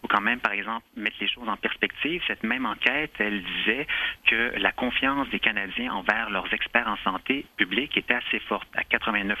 Faut 0.00 0.08
quand 0.08 0.20
même, 0.20 0.40
par 0.40 0.52
exemple, 0.52 0.84
mettre 0.96 1.16
les 1.20 1.28
choses 1.28 1.48
en 1.48 1.56
perspective. 1.56 2.22
Cette 2.26 2.42
même 2.42 2.66
enquête, 2.66 3.12
elle 3.18 3.42
disait 3.42 3.86
que 4.26 4.52
la 4.56 4.72
confiance 4.72 5.28
des 5.30 5.40
Canadiens 5.40 5.92
envers 5.92 6.30
leurs 6.30 6.52
experts 6.52 6.88
en 6.88 6.96
santé 6.98 7.46
publique 7.56 7.96
était 7.96 8.14
assez 8.14 8.40
forte, 8.40 8.68
à 8.74 8.84
89 8.84 9.38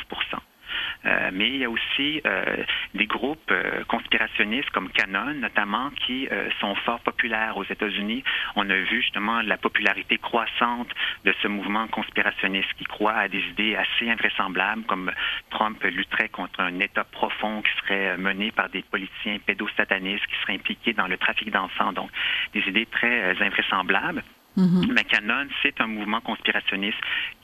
euh, 1.04 1.30
mais 1.32 1.48
il 1.48 1.56
y 1.56 1.64
a 1.64 1.70
aussi 1.70 2.20
euh, 2.26 2.64
des 2.94 3.06
groupes 3.06 3.50
euh, 3.50 3.84
conspirationnistes 3.84 4.70
comme 4.70 4.90
Canon, 4.90 5.34
notamment, 5.34 5.90
qui 5.90 6.28
sont 6.60 6.74
fort 6.76 7.00
populaires 7.00 7.56
aux 7.56 7.64
États-Unis. 7.64 8.22
On 8.56 8.68
a 8.68 8.74
vu 8.74 9.02
justement 9.02 9.40
la 9.42 9.56
popularité 9.56 10.18
croissante 10.18 10.88
de 11.24 11.34
ce 11.42 11.48
mouvement 11.48 11.86
conspirationniste 11.88 12.72
qui 12.76 12.84
croit 12.84 13.12
à 13.12 13.28
des 13.28 13.40
idées 13.40 13.76
assez 13.76 14.10
invraisemblables, 14.10 14.82
comme 14.84 15.12
Trump 15.50 15.82
lutterait 15.84 16.28
contre 16.28 16.60
un 16.60 16.78
État 16.80 17.04
profond 17.04 17.62
qui 17.62 17.70
serait 17.82 18.16
mené 18.16 18.50
par 18.50 18.68
des 18.68 18.82
politiciens 18.82 19.38
pédosatanistes 19.44 20.26
qui 20.26 20.40
seraient 20.42 20.54
impliqués 20.54 20.92
dans 20.92 21.06
le 21.06 21.16
trafic 21.16 21.50
d'enfants. 21.50 21.92
Donc, 21.92 22.10
des 22.52 22.60
idées 22.60 22.86
très 22.86 23.40
invraisemblables. 23.42 24.22
Mm 24.58 24.98
Canon, 25.08 25.48
c'est 25.62 25.80
un 25.80 25.86
mouvement 25.86 26.20
conspirationniste 26.20 26.98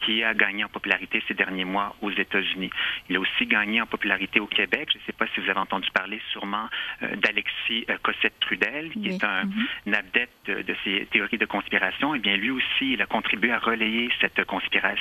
qui 0.04 0.22
a 0.22 0.34
gagné 0.34 0.64
en 0.64 0.68
popularité 0.68 1.22
ces 1.26 1.34
derniers 1.34 1.64
mois 1.64 1.96
aux 2.02 2.10
États-Unis. 2.10 2.70
Il 3.08 3.16
a 3.16 3.20
aussi 3.20 3.46
gagné 3.46 3.80
en 3.80 3.86
popularité 3.86 4.40
au 4.40 4.46
Québec. 4.46 4.90
Je 4.92 4.98
ne 4.98 5.02
sais 5.04 5.12
pas 5.12 5.26
si 5.34 5.40
vous 5.40 5.48
avez 5.48 5.60
entendu 5.60 5.88
parler 5.92 6.20
sûrement 6.30 6.68
euh, 7.02 7.16
d'Alexis 7.16 7.86
euh, 7.88 7.96
Cossette-Trudel, 8.02 8.90
qui 8.90 9.08
est 9.08 9.24
un, 9.24 9.44
mhm. 9.44 9.94
adepte 9.94 10.50
de, 10.50 10.76
ces 10.84 11.06
théories 11.10 11.38
de 11.38 11.46
conspiration. 11.46 12.14
Eh 12.14 12.18
bien, 12.18 12.36
lui 12.36 12.50
aussi, 12.50 12.92
il 12.92 13.02
a 13.02 13.06
contribué 13.06 13.50
à 13.50 13.58
relayer 13.58 14.10
cette 14.20 14.34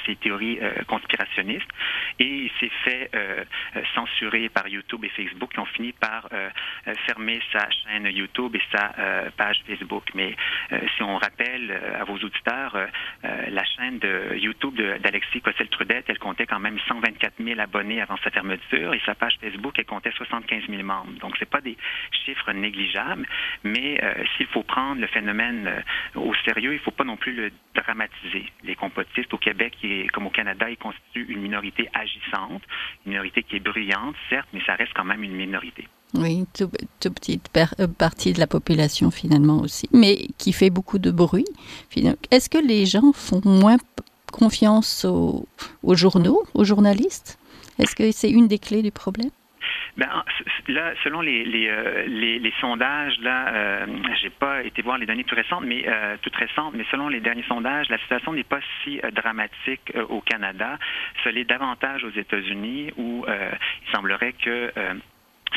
ces 0.05 0.15
théories 0.15 0.60
euh, 0.62 0.72
conspirationnistes 0.88 1.67
et 2.20 2.25
il 2.46 2.51
s'est 2.60 2.72
fait 2.84 3.12
censurer 3.96 4.50
par 4.50 4.67
YouTube 4.67 5.03
et 5.03 5.10
Facebook 5.10 5.53
qui 5.53 5.60
ont 5.60 5.65
fini 5.65 5.91
par 5.91 6.29
fermer 7.05 7.39
sa 7.51 7.67
chaîne 7.70 8.05
YouTube 8.08 8.55
et 8.55 8.62
sa 8.72 8.93
page 9.38 9.58
Facebook. 9.67 10.10
Mais 10.15 10.36
si 10.96 11.03
on 11.03 11.17
rappelle 11.17 11.72
à 12.03 12.05
vos 12.05 12.17
auditeurs, 12.17 12.77
la 13.24 13.63
chaîne 13.63 14.00
de 14.00 14.36
YouTube 14.36 14.79
d'Alexis 15.01 15.41
Cossel-Trudette, 15.41 16.05
elle 16.07 16.19
comptait 16.19 16.45
quand 16.45 16.60
même 16.60 16.77
124 16.88 17.36
000 17.39 17.60
abonnés 17.60 18.01
avant 18.01 18.17
sa 18.24 18.29
fermeture 18.29 18.93
et 18.93 19.01
sa 19.05 19.15
page 19.15 19.38
Facebook, 19.41 19.74
elle 19.77 19.86
comptait 19.86 20.12
75 20.12 20.63
000 20.69 20.83
membres. 20.83 21.12
Donc, 21.19 21.36
c'est 21.39 21.50
pas 21.50 21.62
des 21.62 21.77
chiffres 22.25 22.51
négligeables, 22.51 23.27
mais 23.63 24.03
euh, 24.03 24.13
s'il 24.36 24.48
faut 24.48 24.63
prendre 24.63 25.01
le 25.01 25.07
phénomène 25.07 25.67
euh, 25.67 26.19
au 26.19 26.33
sérieux, 26.45 26.74
il 26.74 26.79
faut 26.79 26.91
pas 26.91 27.03
non 27.03 27.17
plus 27.17 27.33
le 27.33 27.51
dramatiser. 27.75 28.45
Les 28.63 28.75
complotistes 28.75 29.33
au 29.33 29.38
Québec 29.38 29.75
et 29.83 30.07
comme 30.07 30.27
au 30.27 30.31
Canada, 30.31 30.69
ils 30.69 30.77
constituent 30.77 31.25
une 31.29 31.41
minorité 31.41 31.89
agissante, 31.93 32.63
une 33.05 33.12
minorité 33.12 33.43
qui 33.43 33.57
est 33.57 33.60
bruyante, 33.60 34.15
certes, 34.29 34.50
mais 34.53 34.62
ça 34.65 34.75
reste 34.75 34.93
quand 34.93 35.05
même 35.05 35.24
une 35.24 35.36
minorité. 35.36 35.88
Oui, 36.15 36.46
toute 36.55 36.72
tout 37.01 37.12
petite 37.12 37.50
euh, 37.58 37.88
partie 37.88 38.34
de 38.34 38.39
la 38.39 38.48
population 38.48 39.10
finalement 39.10 39.60
aussi, 39.60 39.89
mais 39.93 40.27
qui 40.38 40.53
fait 40.53 40.70
beaucoup 40.70 41.00
de 41.00 41.10
bruit. 41.10 41.46
Est-ce 42.32 42.50
que 42.50 42.60
les 42.60 42.86
gens 42.86 43.13
font 43.13 43.41
moins 43.43 43.77
confiance 44.32 45.05
aux, 45.05 45.46
journaux, 45.96 46.43
aux 46.53 46.63
journalistes? 46.63 47.39
Est-ce 47.79 47.96
que 47.96 48.12
c'est 48.12 48.29
une 48.29 48.48
des 48.48 48.60
clés 48.60 48.84
du 48.84 48.91
problème? 48.91 49.32
Ben, 49.96 50.08
là, 50.70 50.93
selon 51.03 51.22
euh, 51.22 52.05
les, 52.08 52.53
sondages, 52.60 53.20
là, 53.20 53.48
euh, 53.50 53.86
j'ai 54.22 54.32
pas 54.32 54.63
été 54.63 54.82
voir 54.82 54.98
les 54.98 55.05
données 55.05 55.24
tout 55.24 55.36
récentes, 55.36 55.63
mais 55.65 55.84
euh, 55.88 56.17
toutes 56.22 56.36
récentes, 56.36 56.74
mais 56.75 56.86
selon 56.89 57.10
les 57.10 57.20
derniers 57.20 57.43
sondages, 57.43 57.89
la 57.89 58.00
situation 58.00 58.34
n'est 58.34 58.43
pas 58.43 58.60
si 58.84 59.00
euh, 59.03 59.12
dramatique 59.12 59.93
au 60.10 60.22
Canada. 60.22 60.79
Ce 61.24 61.29
l'est 61.29 61.43
davantage 61.43 62.03
aux 62.03 62.12
États-Unis 62.12 62.91
où 62.98 63.25
il 63.27 63.91
semblerait 63.91 64.34
que 64.34 64.72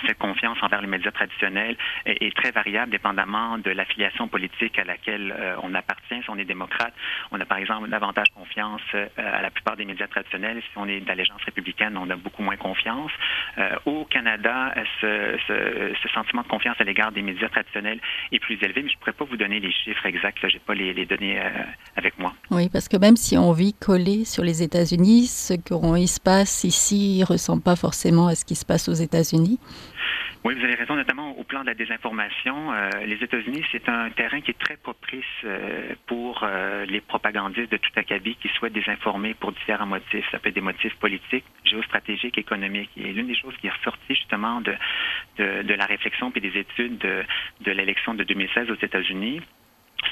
cette 0.06 0.18
confiance 0.18 0.58
envers 0.62 0.80
les 0.80 0.86
médias 0.86 1.10
traditionnels 1.10 1.76
est, 2.04 2.34
très 2.36 2.50
variable 2.50 2.90
dépendamment 2.90 3.58
de 3.58 3.70
l'affiliation 3.70 4.28
politique 4.28 4.78
à 4.78 4.84
laquelle 4.84 5.34
euh, 5.36 5.56
on 5.62 5.74
appartient. 5.74 6.20
Si 6.22 6.30
on 6.30 6.36
est 6.36 6.44
démocrate, 6.44 6.92
on 7.30 7.40
a 7.40 7.44
par 7.44 7.58
exemple 7.58 7.88
davantage 7.88 8.28
confiance 8.34 8.82
euh, 8.94 9.06
à 9.16 9.42
la 9.42 9.50
plupart 9.50 9.76
des 9.76 9.84
médias 9.84 10.06
traditionnels. 10.06 10.60
Si 10.60 10.78
on 10.78 10.86
est 10.86 11.00
d'allégeance 11.00 11.42
républicaine, 11.44 11.96
on 11.96 12.08
a 12.10 12.16
beaucoup 12.16 12.42
moins 12.42 12.56
confiance. 12.56 13.10
Euh, 13.58 13.76
au 13.86 14.04
Canada, 14.04 14.74
ce, 15.00 15.38
sentiment 16.14 16.42
de 16.42 16.48
confiance 16.48 16.76
à 16.78 16.84
l'égard 16.84 17.12
des 17.12 17.20
médias 17.22 17.48
traditionnels 17.48 18.00
est 18.32 18.38
plus 18.38 18.54
élevé, 18.62 18.82
mais 18.82 18.88
je 18.88 18.94
ne 18.94 18.98
pourrais 19.00 19.12
pas 19.12 19.24
vous 19.24 19.36
donner 19.36 19.60
les 19.60 19.72
chiffres 19.72 20.06
exacts. 20.06 20.38
Je 20.42 20.54
n'ai 20.54 20.60
pas 20.60 20.74
les, 20.74 20.94
les 20.94 21.04
données 21.04 21.40
avec 21.96 22.18
moi. 22.18 22.32
Oui, 22.50 22.68
parce 22.70 22.88
que 22.88 22.96
même 22.96 23.16
si 23.16 23.36
on 23.36 23.52
vit 23.52 23.74
collé 23.74 24.24
sur 24.24 24.42
les 24.42 24.62
États-Unis, 24.62 25.26
ce 25.26 25.54
qui 25.54 26.06
se 26.06 26.20
passe 26.20 26.64
ici 26.64 27.18
ne 27.20 27.26
ressemble 27.26 27.62
pas 27.62 27.76
forcément 27.76 28.28
à 28.28 28.34
ce 28.34 28.44
qui 28.44 28.54
se 28.54 28.64
passe 28.64 28.88
aux 28.88 28.94
États-Unis. 28.94 29.58
Oui, 30.46 30.54
vous 30.54 30.62
avez 30.62 30.76
raison, 30.76 30.94
notamment 30.94 31.36
au 31.36 31.42
plan 31.42 31.62
de 31.62 31.66
la 31.66 31.74
désinformation. 31.74 32.72
Euh, 32.72 32.88
les 33.04 33.16
États-Unis, 33.16 33.64
c'est 33.72 33.88
un 33.88 34.10
terrain 34.10 34.40
qui 34.40 34.52
est 34.52 34.58
très 34.60 34.76
propice 34.76 35.24
euh, 35.42 35.92
pour 36.06 36.44
euh, 36.44 36.86
les 36.86 37.00
propagandistes 37.00 37.72
de 37.72 37.76
tout 37.78 37.90
acabit 37.96 38.36
qui 38.36 38.46
souhaitent 38.50 38.72
désinformer 38.72 39.34
pour 39.34 39.50
différents 39.50 39.86
motifs. 39.86 40.24
Ça 40.30 40.38
peut 40.38 40.50
être 40.50 40.54
des 40.54 40.60
motifs 40.60 40.94
politiques, 40.98 41.44
géostratégiques, 41.64 42.38
économiques. 42.38 42.90
Et 42.96 43.12
l'une 43.12 43.26
des 43.26 43.34
choses 43.34 43.56
qui 43.60 43.66
est 43.66 43.70
ressortie 43.70 44.14
justement 44.14 44.60
de, 44.60 44.76
de, 45.38 45.74
la 45.74 45.84
réflexion 45.84 46.30
et 46.32 46.40
des 46.40 46.56
études 46.56 46.98
de, 46.98 47.24
de 47.62 47.72
l'élection 47.72 48.14
de 48.14 48.22
2016 48.22 48.70
aux 48.70 48.80
États-Unis, 48.80 49.40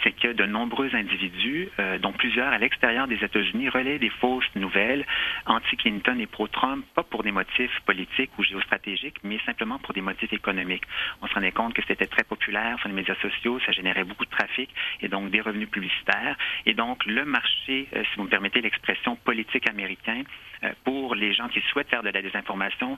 c'est 0.02 0.12
que 0.12 0.32
de 0.32 0.44
nombreux 0.44 0.94
individus, 0.94 1.68
euh, 1.78 1.98
dont 1.98 2.12
plusieurs 2.12 2.52
à 2.52 2.58
l'extérieur 2.58 3.06
des 3.06 3.22
États-Unis, 3.22 3.68
relaient 3.68 3.98
des 3.98 4.10
fausses 4.10 4.48
nouvelles 4.54 5.04
anti-Clinton 5.46 6.18
et 6.18 6.26
pro-Trump, 6.26 6.84
pas 6.94 7.02
pour 7.02 7.22
des 7.22 7.32
motifs 7.32 7.80
politiques 7.86 8.30
ou 8.38 8.42
géostratégiques, 8.42 9.16
mais 9.22 9.38
simplement 9.46 9.78
pour 9.78 9.94
des 9.94 10.00
motifs 10.00 10.32
économiques. 10.32 10.84
On 11.22 11.26
se 11.26 11.34
rendait 11.34 11.52
compte 11.52 11.74
que 11.74 11.82
c'était 11.86 12.06
très 12.06 12.24
populaire 12.24 12.78
sur 12.78 12.88
les 12.88 12.94
médias 12.94 13.16
sociaux, 13.16 13.60
ça 13.64 13.72
générait 13.72 14.04
beaucoup 14.04 14.24
de 14.24 14.30
trafic 14.30 14.70
et 15.00 15.08
donc 15.08 15.30
des 15.30 15.40
revenus 15.40 15.70
publicitaires. 15.70 16.36
Et 16.66 16.74
donc, 16.74 17.04
le 17.06 17.24
marché, 17.24 17.88
euh, 17.94 18.02
si 18.04 18.16
vous 18.16 18.24
me 18.24 18.28
permettez 18.28 18.60
l'expression 18.60 19.16
politique 19.16 19.68
américain, 19.68 20.22
euh, 20.62 20.72
pour 20.84 21.14
les 21.14 21.34
gens 21.34 21.48
qui 21.48 21.60
souhaitent 21.62 21.88
faire 21.88 22.02
de 22.02 22.10
la 22.10 22.22
désinformation, 22.22 22.96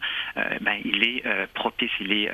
ben, 0.60 0.78
il 0.84 1.02
est 1.04 1.22
propice, 1.54 1.90
il 2.00 2.12
est, 2.12 2.30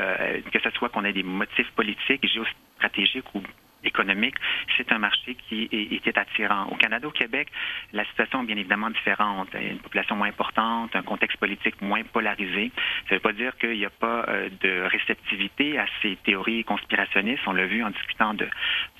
que 0.51 0.59
ce 0.59 0.71
soit 0.71 0.89
qu'on 0.89 1.05
ait 1.05 1.13
des 1.13 1.23
motifs 1.23 1.71
politiques, 1.73 2.27
géostratégiques 2.27 3.35
ou 3.35 3.43
économique, 3.85 4.37
c'est 4.77 4.91
un 4.93 4.99
marché 4.99 5.37
qui 5.49 5.69
était 5.73 6.19
attirant. 6.19 6.67
Au 6.67 6.77
Canada, 6.77 7.07
au 7.09 7.11
Québec, 7.11 7.49
la 7.93 8.05
situation 8.07 8.43
est 8.43 8.47
bien 8.47 8.57
évidemment 8.57 8.91
différente. 8.91 9.49
Une 9.55 9.79
population 9.79 10.17
moins 10.17 10.29
importante, 10.29 10.95
un 10.95 11.03
contexte 11.03 11.39
politique 11.39 11.81
moins 11.81 12.03
polarisé. 12.03 12.71
Ça 13.09 13.15
ne 13.15 13.17
veut 13.17 13.21
pas 13.21 13.33
dire 13.33 13.57
qu'il 13.59 13.79
n'y 13.79 13.85
a 13.85 13.91
pas 13.91 14.25
euh, 14.29 14.49
de 14.61 14.83
réceptivité 14.83 15.79
à 15.79 15.87
ces 16.01 16.17
théories 16.25 16.65
conspirationnistes. 16.65 17.43
On 17.47 17.53
l'a 17.53 17.67
vu 17.67 17.83
en 17.83 17.91
discutant 17.91 18.35
du 18.35 18.49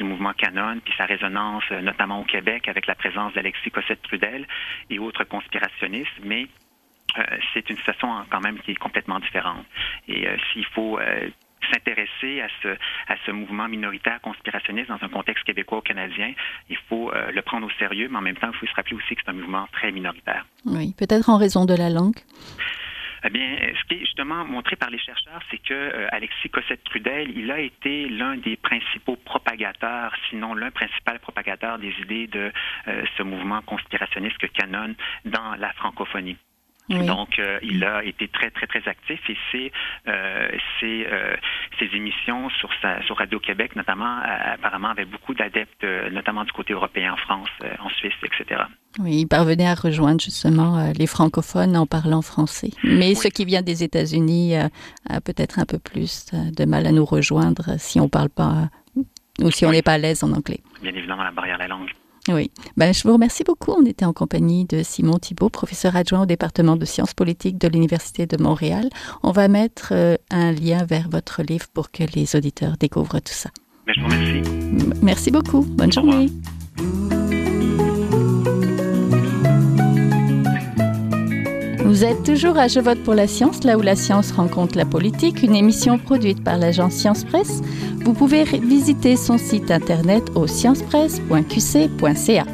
mouvement 0.01 0.33
Canon, 0.33 0.79
puis 0.85 0.93
sa 0.97 1.07
résonance, 1.07 1.65
euh, 1.71 1.81
notamment 1.81 2.21
au 2.21 2.25
Québec, 2.25 2.69
avec 2.69 2.87
la 2.87 2.95
présence 2.95 3.33
d'Alexis 3.35 3.71
Cossette-Trudel 3.71 4.47
et 4.91 4.99
autres 4.99 5.25
conspirationnistes. 5.25 6.21
Mais 6.23 6.47
euh, 7.19 7.23
c'est 7.53 7.69
une 7.71 7.77
situation 7.77 8.25
quand 8.31 8.41
même 8.41 8.59
qui 8.61 8.73
est 8.73 8.77
complètement 8.77 9.21
différente. 9.21 9.67
Et 10.09 10.27
s'il 10.53 10.65
faut 10.67 10.99
s'intéresser 11.71 12.41
à 12.41 12.49
ce, 12.63 12.69
à 13.09 13.17
ce 13.27 13.31
mouvement 13.31 13.69
minoritaire 13.69 14.21
conspirationniste 14.21 14.89
dans 14.89 15.03
un 15.03 15.09
contexte 15.09 15.45
québécois 15.45 15.79
ou 15.79 15.83
canadien, 15.83 16.33
il 16.69 16.77
faut 16.89 17.11
euh, 17.13 17.31
le 17.31 17.43
prendre 17.43 17.67
au 17.67 17.71
sérieux, 17.79 18.09
mais 18.11 18.19
en 18.19 18.23
même 18.23 18.37
temps, 18.37 18.51
il 18.53 18.59
faut 18.59 18.67
se 18.67 18.75
rappeler 18.75 18.97
aussi 18.97 19.15
que 19.15 19.23
c'est 19.25 19.31
un 19.31 19.35
mouvement 19.35 19.67
très 19.73 19.93
minoritaire. 19.93 20.47
Oui, 20.67 20.95
peut-être 20.97 21.31
en 21.31 21.37
raison 21.37 21.65
de 21.65 21.75
la 21.75 21.91
langue. 21.91 22.19
Eh 23.25 23.31
bien, 23.31 23.57
ce 23.61 23.85
qui 23.87 23.95
est 23.95 24.01
justement 24.01 24.45
montré 24.45 24.75
par 24.75 24.91
les 24.91 24.99
chercheurs, 24.99 25.41
c'est 25.51 25.59
que 25.59 25.75
euh, 25.75 26.09
Alexis 26.11 26.51
Cossette-Trudel, 26.51 27.31
il 27.37 27.51
a 27.53 27.61
été 27.61 28.09
l'un 28.09 28.37
des 28.37 28.57
principaux 28.57 29.17
propagateurs, 29.17 30.13
sinon 30.29 30.55
l'un 30.55 30.73
principal 30.73 31.21
propagateur 31.21 31.79
des 31.79 31.95
idées 32.01 32.27
de 32.27 32.53
euh, 32.89 33.05
ce 33.17 33.23
mouvement 33.23 33.63
conspirationniste 33.63 34.39
que 34.39 34.47
Canon 34.47 34.95
dans 35.25 35.55
la 35.57 35.73
francophonie. 35.75 36.37
Donc, 37.01 37.39
euh, 37.39 37.59
il 37.63 37.85
a 37.85 38.05
été 38.05 38.29
très, 38.29 38.51
très, 38.51 38.67
très 38.67 38.87
actif 38.89 39.21
et 39.29 39.37
ses, 39.51 39.73
euh, 40.09 40.49
ses, 40.81 41.07
euh, 41.07 41.37
émissions 41.95 42.49
sur, 42.51 42.71
sa, 42.81 43.03
sur 43.03 43.17
Radio-Québec, 43.17 43.75
notamment, 43.77 44.19
apparemment, 44.23 44.91
avaient 44.91 45.05
beaucoup 45.05 45.35
d'adeptes, 45.35 45.85
notamment 46.13 46.45
du 46.45 46.53
côté 46.53 46.73
européen, 46.73 47.13
en 47.13 47.17
France, 47.17 47.49
en 47.81 47.89
Suisse, 47.91 48.15
etc. 48.23 48.63
Oui, 49.01 49.23
il 49.23 49.27
parvenait 49.27 49.67
à 49.67 49.75
rejoindre 49.75 50.21
justement 50.21 50.93
les 50.97 51.09
francophones 51.09 51.77
en 51.77 51.87
parlant 51.87 52.23
français. 52.23 52.71
Mais 52.85 53.15
ce 53.15 53.29
qui 53.29 53.45
vient 53.45 53.63
des 53.63 53.83
États-Unis 53.83 54.55
a 54.57 55.21
peut-être 55.21 55.59
un 55.59 55.67
peu 55.67 55.79
plus 55.79 56.27
de 56.33 56.65
mal 56.65 56.87
à 56.87 56.93
nous 56.93 57.05
rejoindre 57.05 57.79
si 57.79 57.99
on 57.99 58.05
ne 58.05 58.09
parle 58.09 58.31
pas 58.31 58.69
ou 59.41 59.51
si 59.51 59.67
on 59.67 59.73
n'est 59.73 59.83
pas 59.83 59.95
à 59.95 59.99
l'aise 59.99 60.23
en 60.23 60.33
anglais. 60.33 60.61
Bien 60.83 60.95
évidemment, 60.95 61.25
la 61.25 61.33
barrière 61.33 61.57
de 61.57 61.63
la 61.63 61.69
langue. 61.69 61.91
Oui, 62.29 62.51
ben, 62.77 62.95
je 62.95 63.03
vous 63.03 63.13
remercie 63.13 63.43
beaucoup. 63.43 63.73
On 63.73 63.85
était 63.85 64.05
en 64.05 64.13
compagnie 64.13 64.65
de 64.65 64.83
Simon 64.83 65.19
Thibault, 65.19 65.49
professeur 65.49 65.97
adjoint 65.97 66.23
au 66.23 66.27
département 66.27 66.77
de 66.77 66.85
sciences 66.85 67.15
politiques 67.15 67.59
de 67.59 67.67
l'Université 67.67 68.27
de 68.27 68.41
Montréal. 68.41 68.89
On 69.23 69.33
va 69.33 69.49
mettre 69.49 69.89
euh, 69.93 70.17
un 70.31 70.53
lien 70.53 70.85
vers 70.85 71.09
votre 71.09 71.43
livre 71.43 71.67
pour 71.73 71.91
que 71.91 72.05
les 72.15 72.37
auditeurs 72.37 72.77
découvrent 72.79 73.19
tout 73.19 73.33
ça. 73.33 73.51
Ben, 73.87 73.95
je 73.97 74.01
vous 74.01 74.07
remercie. 74.07 74.99
Merci 75.03 75.31
beaucoup. 75.33 75.63
Bonne 75.63 75.93
journée. 75.93 76.31
Vous 81.93 82.05
êtes 82.05 82.25
toujours 82.25 82.57
à 82.57 82.69
Je 82.69 82.81
vote 82.81 83.05
pour 83.05 83.13
la 83.13 83.27
science, 83.27 83.65
là 83.65 83.77
où 83.77 83.83
la 83.83 83.97
science 83.97 84.33
rencontre 84.33 84.79
la 84.79 84.87
politique, 84.87 85.43
une 85.43 85.55
émission 85.55 85.99
produite 85.99 86.43
par 86.43 86.57
l'agence 86.57 86.95
Science 86.95 87.23
Presse. 87.23 87.61
Vous 88.03 88.15
pouvez 88.15 88.45
visiter 88.45 89.15
son 89.15 89.37
site 89.37 89.71
internet 89.71 90.25
au 90.35 90.47
sciencepresse.qc.ca. 90.47 92.47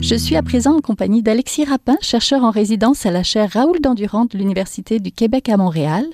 Je 0.00 0.14
suis 0.14 0.36
à 0.36 0.42
présent 0.42 0.74
en 0.74 0.80
compagnie 0.80 1.22
d'Alexis 1.22 1.66
Rapin, 1.66 1.98
chercheur 2.00 2.44
en 2.44 2.50
résidence 2.50 3.04
à 3.04 3.10
la 3.10 3.22
chaire 3.22 3.50
Raoul 3.52 3.78
Dandurand 3.82 4.24
de 4.24 4.38
l'Université 4.38 5.00
du 5.00 5.12
Québec 5.12 5.50
à 5.50 5.58
Montréal, 5.58 6.06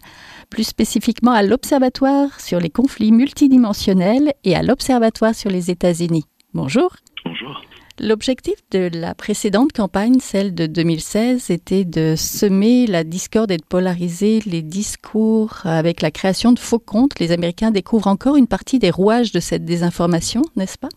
plus 0.50 0.64
spécifiquement 0.64 1.30
à 1.30 1.44
l'Observatoire 1.44 2.40
sur 2.40 2.58
les 2.58 2.70
conflits 2.70 3.12
multidimensionnels 3.12 4.32
et 4.42 4.56
à 4.56 4.64
l'Observatoire 4.64 5.36
sur 5.36 5.52
les 5.52 5.70
États-Unis. 5.70 6.24
Bonjour. 6.54 6.96
Bonjour. 7.24 7.62
L'objectif 8.00 8.54
de 8.72 8.90
la 8.92 9.14
précédente 9.14 9.72
campagne, 9.72 10.18
celle 10.18 10.52
de 10.52 10.66
2016, 10.66 11.50
était 11.50 11.84
de 11.84 12.14
semer 12.16 12.86
la 12.88 13.04
discorde 13.04 13.52
et 13.52 13.56
de 13.56 13.64
polariser 13.64 14.40
les 14.46 14.62
discours 14.62 15.60
avec 15.64 16.02
la 16.02 16.10
création 16.10 16.52
de 16.52 16.58
faux 16.58 16.80
comptes. 16.80 17.20
Les 17.20 17.30
Américains 17.30 17.70
découvrent 17.70 18.08
encore 18.08 18.36
une 18.36 18.48
partie 18.48 18.80
des 18.80 18.90
rouages 18.90 19.30
de 19.30 19.38
cette 19.38 19.64
désinformation, 19.64 20.42
n'est-ce 20.56 20.76
pas? 20.76 20.88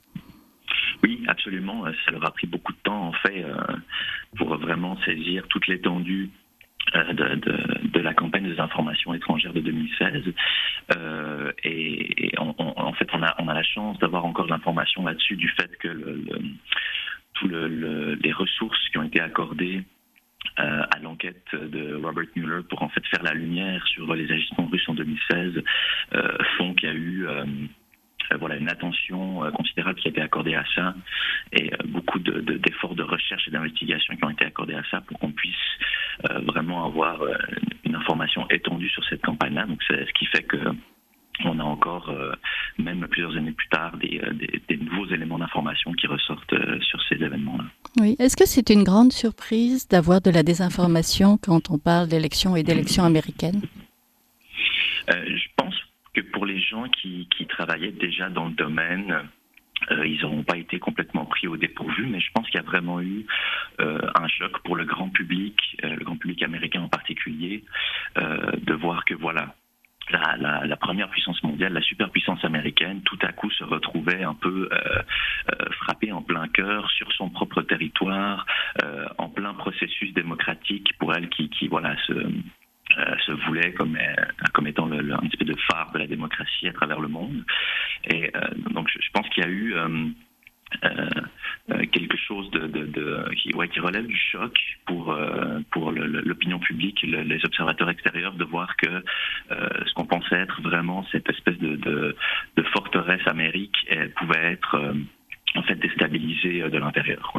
Oui, 1.04 1.24
absolument. 1.27 1.84
Ça 2.06 2.12
leur 2.12 2.25
a 2.25 2.32
pris 2.32 2.48
beaucoup 2.48 2.74
de 2.74 2.80
temps, 2.84 3.10
en 3.10 3.13
fait, 3.13 3.44
euh, 3.44 3.56
pour 4.36 4.58
vraiment 4.58 4.98
saisir 5.06 5.46
toute 5.50 5.68
l'étendue 5.68 6.32
euh, 6.96 7.13
de, 7.13 8.00
la 8.00 8.13
campagne 8.13 8.48
des 8.48 8.60
informations 8.60 9.13
étrangères 9.13 9.53
de 9.53 9.60
2016. 9.60 10.34
Euh, 10.96 11.51
et, 11.63 12.32
en 12.38 12.94
fait, 12.94 13.10
on 13.13 13.22
a, 13.22 13.36
on 13.39 13.48
a 13.48 13.53
la 13.53 13.63
chance 13.63 14.00
d'avoir 14.00 14.25
encore 14.25 14.48
l'information 14.48 15.03
là-dessus 15.03 15.36
du 15.36 15.50
fait 15.50 15.70
que 15.77 15.88
le, 17.44 18.15
les 18.15 18.32
ressources 18.32 18.79
qui 18.89 18.98
ont 18.98 19.03
été 19.03 19.20
accordées 19.20 19.84
euh, 20.60 20.84
à 20.96 21.00
l'enquête 21.00 21.44
de 21.53 21.96
Robert 21.96 22.25
Mueller 22.36 22.63
pour 22.70 22.82
en 22.82 22.89
fait 22.89 23.06
faire 23.08 23.24
la 23.24 23.34
lumière 23.34 23.86
sur 23.88 24.13
les 24.15 24.32
agissements 24.32 24.67
russes 24.67 24.88
en 24.88 24.94
2016 24.94 25.62
font 26.58 26.74
qu'il 26.74 26.89
y 26.89 26.91
a 26.91 26.96
eu 26.96 27.27
voilà 28.36 28.55
une 28.55 28.69
attention 28.69 29.43
euh, 29.43 29.51
considérable 29.51 30.00
qui 30.00 30.07
a 30.07 30.12
été 30.12 30.22
accordée 30.22 30.55
à 30.55 30.63
ça 30.75 30.93
et 31.53 31.74
euh, 31.74 31.77
beaucoup 31.86 32.19
d'efforts 32.19 32.96
de, 32.96 33.03
recherche 33.03 33.48
et 33.48 33.51
d'investigation 33.51 34.15
qui 34.15 34.24
ont 34.24 34.29
été 34.29 34.46
accordés 34.46 34.75
à 34.75 34.84
ça 34.91 35.01
pour 35.01 35.17
qu'on 35.19 35.31
puisse 35.31 35.55
vraiment 36.46 36.86
avoir 36.86 37.22
une 37.86 37.96
information 37.96 38.48
étendue 38.50 38.89
sur 38.89 39.03
cette 39.05 39.22
campagne-là. 39.22 39.65
Donc 39.65 39.79
c'est 39.88 40.03
ce 40.05 40.13
qui 40.13 40.25
fait 40.25 40.43
que 40.43 40.57
on 41.46 41.60
a 41.60 41.63
encore, 41.63 42.12
même 42.79 43.07
plusieurs 43.07 43.38
années 43.38 43.51
plus 43.51 43.69
tard, 43.69 43.96
des, 43.98 44.19
des 44.67 44.77
nouveaux 44.77 45.05
éléments 45.13 45.38
d'information 45.38 45.93
qui 45.93 46.07
ressortent 46.07 46.55
sur 46.81 47.00
ces 47.03 47.15
événements-là. 47.15 47.65
Oui. 48.00 48.15
Est-ce 48.17 48.36
que 48.36 48.48
c'est 48.48 48.72
une 48.72 48.84
grande 48.84 49.13
surprise 49.13 49.88
d'avoir 49.88 50.19
de 50.22 50.31
la 50.31 50.41
désinformation 50.41 51.38
quand 51.38 51.69
on 51.69 51.77
parle 51.77 52.07
d'élections 52.07 52.55
et 52.55 52.63
d'élections 52.63 53.03
américaines? 53.03 53.62
Je 55.07 55.48
pense 55.55 55.75
que 56.17 56.21
pour 56.31 56.47
les 56.47 56.59
gens 56.59 56.89
qui, 56.89 57.27
travaillaient 57.47 57.91
déjà 57.91 58.29
dans 58.29 58.47
le 58.47 58.53
domaine, 58.53 59.29
euh, 59.91 60.07
ils 60.07 60.21
n'auront 60.21 60.43
pas 60.43 60.57
été 60.57 60.79
complètement 60.79 61.25
pris 61.25 61.47
au 61.47 61.55
dépourvu, 61.55 62.07
mais 62.07 62.19
je 62.19 62.31
pense 62.33 62.45
qu'il 62.47 62.59
y 62.59 62.63
a 62.63 62.65
vraiment 62.65 63.00
eu 63.01 63.25
euh, 63.79 64.00
un 64.15 64.27
choc 64.27 64.59
pour 64.63 64.75
le 64.75 64.86
grand 64.86 65.09
public, 65.09 65.55
euh, 65.83 65.95
le 65.95 66.03
grand 66.03 66.17
public 66.17 66.41
américain 66.43 66.81
en 66.81 66.89
particulier, 66.89 67.63
de 68.15 68.74
voir 68.74 69.05
que 69.05 69.13
voilà, 69.13 69.55
la, 70.09 70.77
première 70.77 71.09
puissance 71.09 71.41
mondiale, 71.43 71.74
la 71.74 71.81
superpuissance 71.81 72.43
américaine, 72.43 73.01
tout 73.03 73.19
à 73.21 73.31
coup 73.31 73.51
se 73.51 73.63
retrouvait 73.63 74.24
un 74.24 74.33
peu 74.33 74.69
frappée 75.81 76.12
en 76.12 76.24
plein 76.24 76.47
cœur 76.47 76.89
sur 76.89 77.12
son 77.12 77.29
propre 77.29 77.62
territoire, 77.62 78.47
en 79.19 79.29
plein 79.29 79.53
processus 79.53 80.13
démocratique 80.13 80.97
pour 80.97 81.13
elle 81.13 81.29
qui, 81.29 81.50
qui 81.50 81.67
voilà 81.67 81.95
se 82.07 82.13
se 83.25 83.32
voulait 83.46 83.74
comme, 83.74 83.96
euh, 83.96 84.25
comme 84.54 84.68
étant 84.68 84.86
le, 84.88 85.13
un 85.13 85.22
espèce 85.22 85.48
de 85.48 85.56
phare 85.70 85.92
de 85.94 86.00
la 86.00 86.08
démocratie 86.08 86.68
à 86.68 86.74
travers 86.74 87.00
le 87.00 87.08
monde. 87.08 87.44
Et 88.10 88.32
euh, 88.36 88.39
donc 88.72 88.89
je, 88.89 89.10
pense 89.12 89.27
qu'il 89.30 89.44
y 89.44 89.48
a 89.48 89.50
eu 89.50 89.75
quelque 91.92 92.18
chose 92.18 92.50
de, 92.51 93.34
qui, 93.36 93.80
relève 93.80 94.06
du 94.06 94.18
choc 94.18 94.58
pour, 94.86 95.18
pour 95.72 95.92
l'opinion 95.92 96.60
publique, 96.60 97.01
les 97.04 97.46
observateurs 97.46 97.89
extérieurs, 97.89 98.34
de 98.34 98.44
voir 98.44 98.75
que 98.77 99.04
ce 99.50 99.94
qu'on 99.94 100.06
pensait 100.06 100.36
être 100.36 100.62
vraiment 100.62 101.06
cette 101.12 101.30
espèce 101.30 101.58
de, 101.58 102.16
forteresse 102.74 103.25
amérique 103.27 103.77
pouvait 104.18 104.54
être 104.54 104.94
en 105.56 105.63
fait 105.63 105.75
déstabilisée 105.75 106.70
de 106.70 106.77
l'intérieur. 106.77 107.34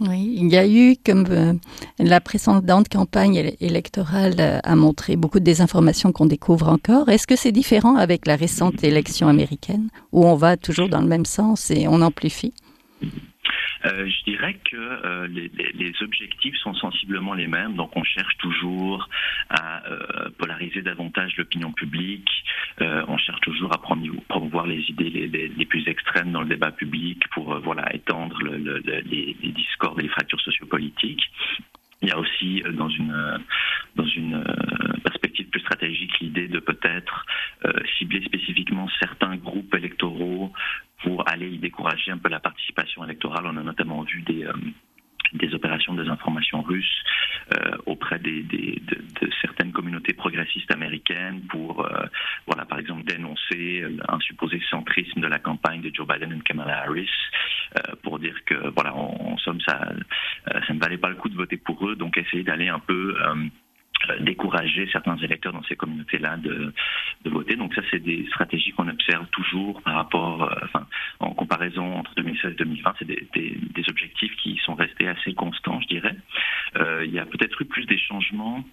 Oui, 0.00 0.36
il 0.38 0.48
y 0.48 0.56
a 0.56 0.66
eu, 0.66 0.96
comme 1.04 1.26
euh, 1.28 1.52
la 1.98 2.22
précédente 2.22 2.88
campagne 2.88 3.54
électorale 3.60 4.34
euh, 4.38 4.58
a 4.64 4.74
montré 4.74 5.16
beaucoup 5.16 5.40
de 5.40 5.44
désinformations 5.44 6.10
qu'on 6.10 6.24
découvre 6.24 6.68
encore. 6.68 7.10
Est-ce 7.10 7.26
que 7.26 7.36
c'est 7.36 7.52
différent 7.52 7.96
avec 7.96 8.26
la 8.26 8.36
récente 8.36 8.82
élection 8.82 9.28
américaine, 9.28 9.90
où 10.12 10.24
on 10.24 10.36
va 10.36 10.56
toujours 10.56 10.88
dans 10.88 11.02
le 11.02 11.06
même 11.06 11.26
sens 11.26 11.70
et 11.70 11.86
on 11.86 12.00
amplifie? 12.00 12.54
Euh, 13.02 14.06
je 14.06 14.30
dirais 14.30 14.58
que 14.70 15.26
les, 15.26 15.92
objectifs 16.00 16.56
sont 16.62 16.74
sensiblement 16.74 17.34
les 17.34 17.46
mêmes, 17.46 17.74
donc 17.74 17.90
on 17.94 18.04
cherche 18.04 18.36
toujours 18.38 19.06
à 19.50 19.82
polariser 20.38 20.80
davantage 20.80 21.36
l'opinion 21.36 21.72
publique, 21.72 22.28
on 22.80 23.16
cherche 23.18 23.40
toujours 23.40 23.72
à 23.74 23.78
promouvoir 23.78 24.66
les 24.66 24.80
idées 24.88 25.10
les, 25.10 25.66
plus 25.66 25.86
extrêmes 25.88 26.32
dans 26.32 26.42
le 26.42 26.48
débat 26.48 26.70
public 26.70 27.22
pour 27.32 27.58
voilà 27.60 27.94
étendre 27.94 28.38
le, 28.42 28.58
le, 28.58 28.78
les, 28.78 29.36
les 29.40 29.52
discords 29.52 29.98
et 29.98 30.02
les 30.02 30.08
fractures 30.08 30.40
sociopolitiques. 30.40 31.22
Il 32.02 32.08
y 32.08 32.12
a 32.12 32.18
aussi 32.18 32.62
dans 32.72 32.88
une 32.88 33.38
dans 33.96 34.06
une 34.06 34.42
perspective 35.04 35.48
plus 35.48 35.60
stratégique 35.60 36.18
l'idée 36.20 36.48
de 36.48 36.58
peut-être 36.58 37.26
cibler 37.98 38.24
spécifiquement 38.24 38.88
certains 39.00 39.36
groupes 39.36 39.74
électoraux 39.74 40.52
pour 41.02 41.28
aller 41.28 41.48
y 41.48 41.58
décourager 41.58 42.10
un 42.10 42.18
peu 42.18 42.28
la 42.28 42.40
participation 42.40 43.04
électorale. 43.04 43.46
On 43.46 43.56
a 43.56 43.62
notamment 43.62 44.02
vu 44.02 44.22
des, 44.22 44.44
euh, 44.44 44.52
des 45.32 45.54
opérations 45.54 45.94
de 45.94 46.02
désinformation 46.02 46.62
russes 46.62 47.04
euh, 47.52 47.76
auprès 47.86 48.18
des, 48.18 48.42
des, 48.42 48.80
de, 48.86 48.96
de, 49.20 49.30
certaines 49.40 49.72
communautés 49.72 50.12
progressistes 50.12 50.70
américaines 50.72 51.40
pour, 51.48 51.84
euh, 51.84 52.04
voilà, 52.46 52.64
par 52.64 52.78
exemple, 52.78 53.04
dénoncer 53.04 53.84
un 54.08 54.18
supposé 54.20 54.60
centrisme 54.70 55.20
de 55.20 55.26
la 55.26 55.38
campagne 55.38 55.80
de 55.80 55.90
Joe 55.94 56.06
Biden 56.06 56.32
et 56.32 56.40
Kamala 56.40 56.82
Harris, 56.82 57.10
euh, 57.76 57.94
pour 58.02 58.18
dire 58.18 58.36
que, 58.44 58.70
voilà, 58.74 58.94
en, 58.94 59.36
somme, 59.38 59.60
ça, 59.60 59.92
ça 60.46 60.72
ne 60.72 60.78
valait 60.78 60.98
pas 60.98 61.08
le 61.08 61.16
coup 61.16 61.28
de 61.28 61.36
voter 61.36 61.56
pour 61.56 61.88
eux, 61.88 61.96
donc 61.96 62.16
essayer 62.16 62.42
d'aller 62.42 62.68
un 62.68 62.80
peu 62.80 63.16
euh, 63.20 63.34
décourager 64.20 64.88
certains 64.90 65.16
électeurs 65.18 65.52
dans 65.52 65.62
ces 65.64 65.76
communautés-là 65.76 66.36
de, 66.36 66.72
de, 67.24 67.30
voter. 67.30 67.56
Donc 67.56 67.74
ça, 67.74 67.82
c'est 67.90 68.00
des 68.00 68.26
stratégies 68.28 68.72
qu'on 68.72 68.88
observe 68.88 69.26
toujours 69.28 69.80
par 69.82 69.94
rapport, 69.94 70.42
euh, 70.42 70.54
enfin, 70.64 70.86
en 71.20 71.34
comparaison 71.34 71.98
entre 71.98 72.14
2016 72.16 72.52
et 72.52 72.54
2020, 72.54 72.94
c'est 72.98 73.04
des, 73.04 73.28
des, 73.34 73.58
des, 73.74 73.84
objectifs 73.88 74.34
qui 74.36 74.60
sont 74.64 74.74
restés 74.74 75.08
assez 75.08 75.34
constants, 75.34 75.80
je 75.80 75.88
dirais. 75.88 76.16
Euh, 76.76 77.04
il 77.04 77.12
y 77.12 77.18
a 77.18 77.26
peut-être 77.26 77.60
eu 77.62 77.64
plus 77.64 77.86
des 77.86 77.98
changements 77.98 78.64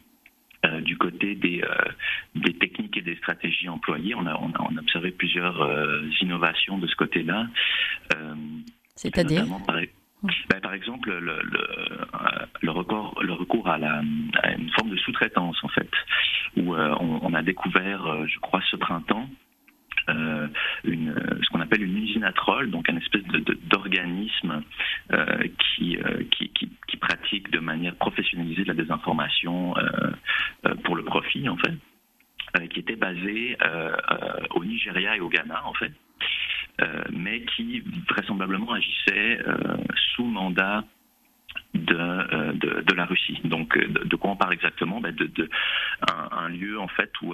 euh, 0.65 0.81
du 0.81 0.97
côté 0.97 1.35
des, 1.35 1.63
des, 2.35 2.53
techniques 2.53 2.97
et 2.97 3.01
des 3.01 3.15
stratégies 3.17 3.69
employées. 3.69 4.15
On 4.15 4.25
a, 4.25 4.35
on 4.35 4.51
a, 4.51 4.67
on 4.69 4.77
a 4.77 4.79
observé 4.79 5.11
plusieurs 5.11 5.69
innovations 6.21 6.77
de 6.77 6.87
ce 6.87 6.95
côté-là. 6.95 7.47
C'est-à-dire? 8.95 9.45
Ben, 10.49 10.59
par 10.61 10.73
exemple, 10.73 11.09
le, 11.09 11.19
le, 11.19 11.67
le, 12.61 12.71
recours, 12.71 13.19
le 13.21 13.33
recours 13.33 13.67
à, 13.67 13.77
une 13.77 14.69
forme 14.77 14.89
de 14.89 14.97
sous-traitance, 14.97 15.57
en 15.63 15.67
fait, 15.69 15.89
où 16.57 16.75
euh, 16.75 16.95
on, 16.99 17.33
a 17.33 17.41
découvert, 17.41 18.05
euh, 18.05 18.25
je 18.27 18.39
crois, 18.39 18.61
ce 18.69 18.75
printemps, 18.75 19.29
euh, 20.09 20.47
ce 20.85 21.49
qu'on 21.51 21.59
appelle 21.59 21.83
une 21.83 21.97
usine 21.97 22.23
à 22.23 22.31
troll, 22.31 22.71
donc 22.71 22.89
un 22.89 22.97
espèce 22.97 23.23
d'organisme 23.23 24.63
euh, 25.11 25.47
qui, 25.59 25.97
qui, 26.31 26.97
pratique 26.97 27.51
de 27.51 27.59
manière 27.59 27.95
professionnalisée 27.95 28.63
de 28.63 28.69
la 28.69 28.73
désinformation 28.73 29.75
pour 30.83 30.95
le 30.95 31.03
profit, 31.03 31.47
en 31.47 31.55
fait, 31.57 32.67
qui 32.69 32.79
était 32.79 32.95
basé 32.95 33.55
au 34.55 34.65
Nigeria 34.65 35.15
et 35.15 35.19
au 35.19 35.29
Ghana, 35.29 35.61
en 35.65 35.73
fait. 35.73 35.93
Euh, 36.79 37.03
mais 37.11 37.41
qui 37.41 37.81
vraisemblablement 38.07 38.73
agissait 38.73 39.39
euh, 39.47 39.77
sous 40.13 40.25
mandat 40.25 40.83
de, 41.73 41.95
euh, 41.95 42.53
de, 42.53 42.81
de, 42.81 42.93
la 42.93 43.05
Russie. 43.05 43.39
Donc, 43.45 43.75
de, 43.75 44.15
quoi 44.15 44.29
on 44.31 44.35
parle 44.35 44.53
exactement? 44.53 45.01
Ben 45.01 45.15
de, 45.15 45.49
un, 46.31 46.49
lieu 46.49 46.79
en 46.79 46.87
fait 46.87 47.11
où 47.23 47.33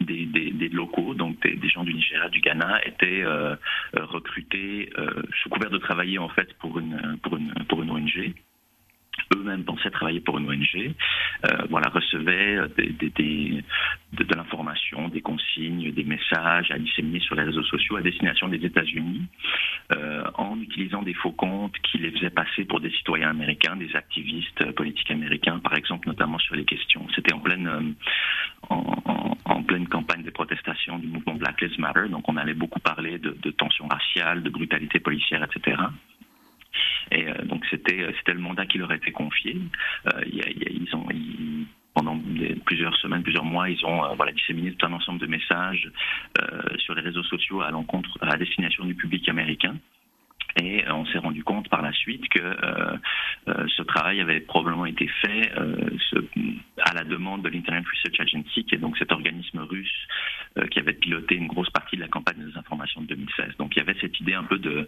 des, 0.00 0.26
des, 0.26 0.68
locaux, 0.70 1.14
donc 1.14 1.40
des, 1.40 1.68
gens 1.68 1.84
du 1.84 1.94
Nigeria, 1.94 2.28
du 2.28 2.40
Ghana, 2.40 2.84
étaient 2.86 3.24
recrutés 3.94 4.90
sous 5.40 5.48
couvert 5.48 5.70
de 5.70 5.78
travailler 5.78 6.18
en 6.18 6.28
fait 6.28 6.52
pour 6.54 6.80
une 6.80 7.18
pour 7.22 7.36
une 7.36 7.52
pour 7.68 7.84
une 7.84 7.90
ONG 7.90 8.34
eux-mêmes 9.34 9.64
pensaient 9.64 9.90
travailler 9.90 10.20
pour 10.20 10.38
une 10.38 10.48
ONG, 10.48 10.94
euh, 11.44 11.56
voilà, 11.70 11.88
recevaient 11.88 12.56
euh, 12.56 12.68
des, 12.76 12.88
des, 12.90 13.10
des, 13.10 13.64
de, 14.12 14.34
l'information, 14.34 15.08
des 15.08 15.20
consignes, 15.20 15.92
des 15.92 16.04
messages 16.04 16.70
à 16.70 16.78
disséminer 16.78 17.20
sur 17.20 17.34
les 17.34 17.42
réseaux 17.42 17.62
sociaux 17.64 17.96
à 17.96 18.02
destination 18.02 18.48
des 18.48 18.64
États-Unis, 18.64 19.22
euh, 19.92 20.24
en 20.34 20.60
utilisant 20.60 21.02
des 21.02 21.14
faux 21.14 21.32
comptes 21.32 21.76
qui 21.82 21.98
les 21.98 22.10
faisaient 22.10 22.30
passer 22.30 22.64
pour 22.64 22.80
des 22.80 22.90
citoyens 22.90 23.30
américains, 23.30 23.76
des 23.76 23.94
activistes 23.96 24.72
politiques 24.72 25.10
américains, 25.10 25.58
par 25.58 25.74
exemple, 25.74 26.08
notamment 26.08 26.38
sur 26.38 26.54
les 26.54 26.64
questions. 26.64 27.06
C'était 27.14 27.32
en 27.34 27.40
pleine, 27.40 27.94
en, 28.68 29.62
pleine 29.62 29.88
campagne 29.88 30.22
de 30.22 30.30
protestation 30.30 30.98
du 30.98 31.06
mouvement 31.06 31.34
Black 31.34 31.60
Lives 31.60 31.78
Matter, 31.80 32.08
donc 32.10 32.28
on 32.28 32.36
allait 32.36 32.54
beaucoup 32.54 32.80
parler 32.80 33.18
de 33.18 33.50
tensions 33.50 33.88
raciales, 33.88 34.42
de 34.42 34.50
brutalité 34.50 35.00
policière, 35.00 35.42
etc. 35.42 35.76
Et 37.10 37.28
euh, 37.28 37.34
donc 37.44 37.64
c'était 37.70 38.02
euh, 38.02 38.12
c'était 38.18 38.34
le 38.34 38.40
mandat 38.40 38.66
qui 38.66 38.78
leur 38.78 38.90
a 38.90 38.96
été 38.96 39.10
confié. 39.12 39.56
Euh, 40.06 40.20
a, 40.20 40.24
y 40.26 40.40
a, 40.40 40.70
ils 40.70 40.94
ont 40.94 41.06
pendant 41.94 42.18
plusieurs 42.64 42.96
semaines, 42.96 43.22
plusieurs 43.22 43.44
mois, 43.44 43.70
ils 43.70 43.84
ont 43.86 44.14
voilà, 44.16 44.32
disséminé 44.32 44.72
tout 44.72 44.84
un 44.84 44.92
ensemble 44.92 45.20
de 45.20 45.26
messages 45.26 45.88
sur 46.78 46.92
les 46.92 47.02
réseaux 47.02 47.22
sociaux 47.22 47.60
à 47.60 47.70
l'encontre, 47.70 48.18
à 48.20 48.36
destination 48.36 48.84
du 48.84 48.96
public 48.96 49.28
américain. 49.28 49.76
Et 50.60 50.82
on 50.90 51.06
s'est 51.06 51.18
rendu 51.18 51.44
compte 51.44 51.68
par 51.68 51.82
la 51.82 51.92
suite 51.92 52.28
que 52.30 52.56
ce 53.46 53.82
travail 53.82 54.20
avait 54.20 54.40
probablement 54.40 54.86
été 54.86 55.06
fait 55.06 55.52
à 56.84 56.94
la 56.94 57.04
demande 57.04 57.42
de 57.42 57.48
l'Internet 57.48 57.84
Research 57.86 58.20
Agency, 58.20 58.64
qui 58.64 58.74
est 58.74 58.78
donc 58.78 58.96
cet 58.98 59.12
organisme 59.12 59.60
russe 59.60 60.06
qui 60.70 60.78
avait 60.78 60.92
piloté 60.92 61.34
une 61.34 61.48
grosse 61.48 61.70
partie 61.70 61.96
de 61.96 62.02
la 62.02 62.08
campagne 62.08 62.38
de 62.38 62.44
désinformation 62.44 63.00
de 63.00 63.06
2016. 63.08 63.56
Donc 63.58 63.74
il 63.74 63.78
y 63.78 63.82
avait 63.82 63.96
cette 64.00 64.20
idée 64.20 64.34
un 64.34 64.44
peu 64.44 64.58
de, 64.58 64.86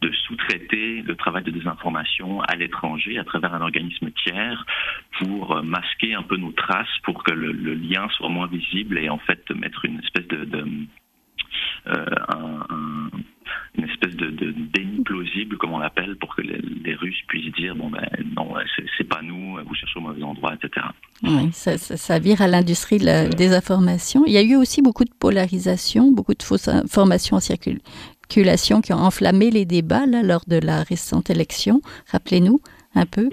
de 0.00 0.12
sous-traiter 0.26 1.02
le 1.02 1.14
travail 1.16 1.42
de 1.42 1.50
désinformation 1.50 2.40
à 2.40 2.56
l'étranger 2.56 3.18
à 3.18 3.24
travers 3.24 3.52
un 3.52 3.60
organisme 3.60 4.10
tiers 4.24 4.64
pour 5.18 5.62
masquer 5.62 6.14
un 6.14 6.22
peu 6.22 6.36
nos 6.36 6.52
traces, 6.52 6.98
pour 7.02 7.22
que 7.22 7.32
le, 7.32 7.52
lien 7.74 8.08
soit 8.16 8.28
moins 8.28 8.46
visible 8.46 8.98
et 8.98 9.08
en 9.08 9.18
fait 9.18 9.50
mettre 9.50 9.84
une 9.84 9.98
espèce 10.00 10.26
de, 10.28 10.66
euh, 11.86 12.04
une 13.76 13.84
espèce 13.84 14.14
de, 14.16 14.30
déni 14.30 15.02
plausible, 15.04 15.56
comme 15.56 15.72
on 15.72 15.78
l'appelle, 15.78 16.16
pour 16.16 16.34
que 16.34 16.42
les, 16.42 16.94
Russes 16.94 17.22
puissent 17.26 17.52
dire 17.54 17.74
bon 17.74 17.90
ben 17.90 18.06
non, 18.36 18.54
c'est 18.98 19.04
pas 19.04 19.20
nous, 19.22 19.56
vous 19.66 19.74
cherchez 19.74 19.98
au 19.98 20.02
mauvais 20.02 20.22
endroit, 20.22 20.54
etc. 20.54 20.86
Oui, 21.22 21.50
ça, 21.52 22.18
vire 22.18 22.42
à 22.42 22.48
l'industrie 22.48 22.98
de 22.98 23.04
la 23.04 23.28
désinformation. 23.28 24.24
Il 24.26 24.32
y 24.32 24.38
a 24.38 24.42
eu 24.42 24.56
aussi 24.56 24.82
beaucoup 24.82 25.04
de 25.04 25.12
polarisation, 25.18 26.12
beaucoup 26.12 26.34
de 26.34 26.42
fausses 26.42 26.68
informations 26.68 27.36
en 27.36 27.40
circulation 27.40 28.80
qui 28.82 28.92
ont 28.92 28.98
enflammé 28.98 29.50
les 29.50 29.64
débats 29.64 30.06
lors 30.06 30.44
de 30.46 30.58
la 30.58 30.82
récente 30.82 31.30
élection. 31.30 31.80
Rappelez-nous 32.10 32.60
un 32.94 33.06
peu 33.06 33.30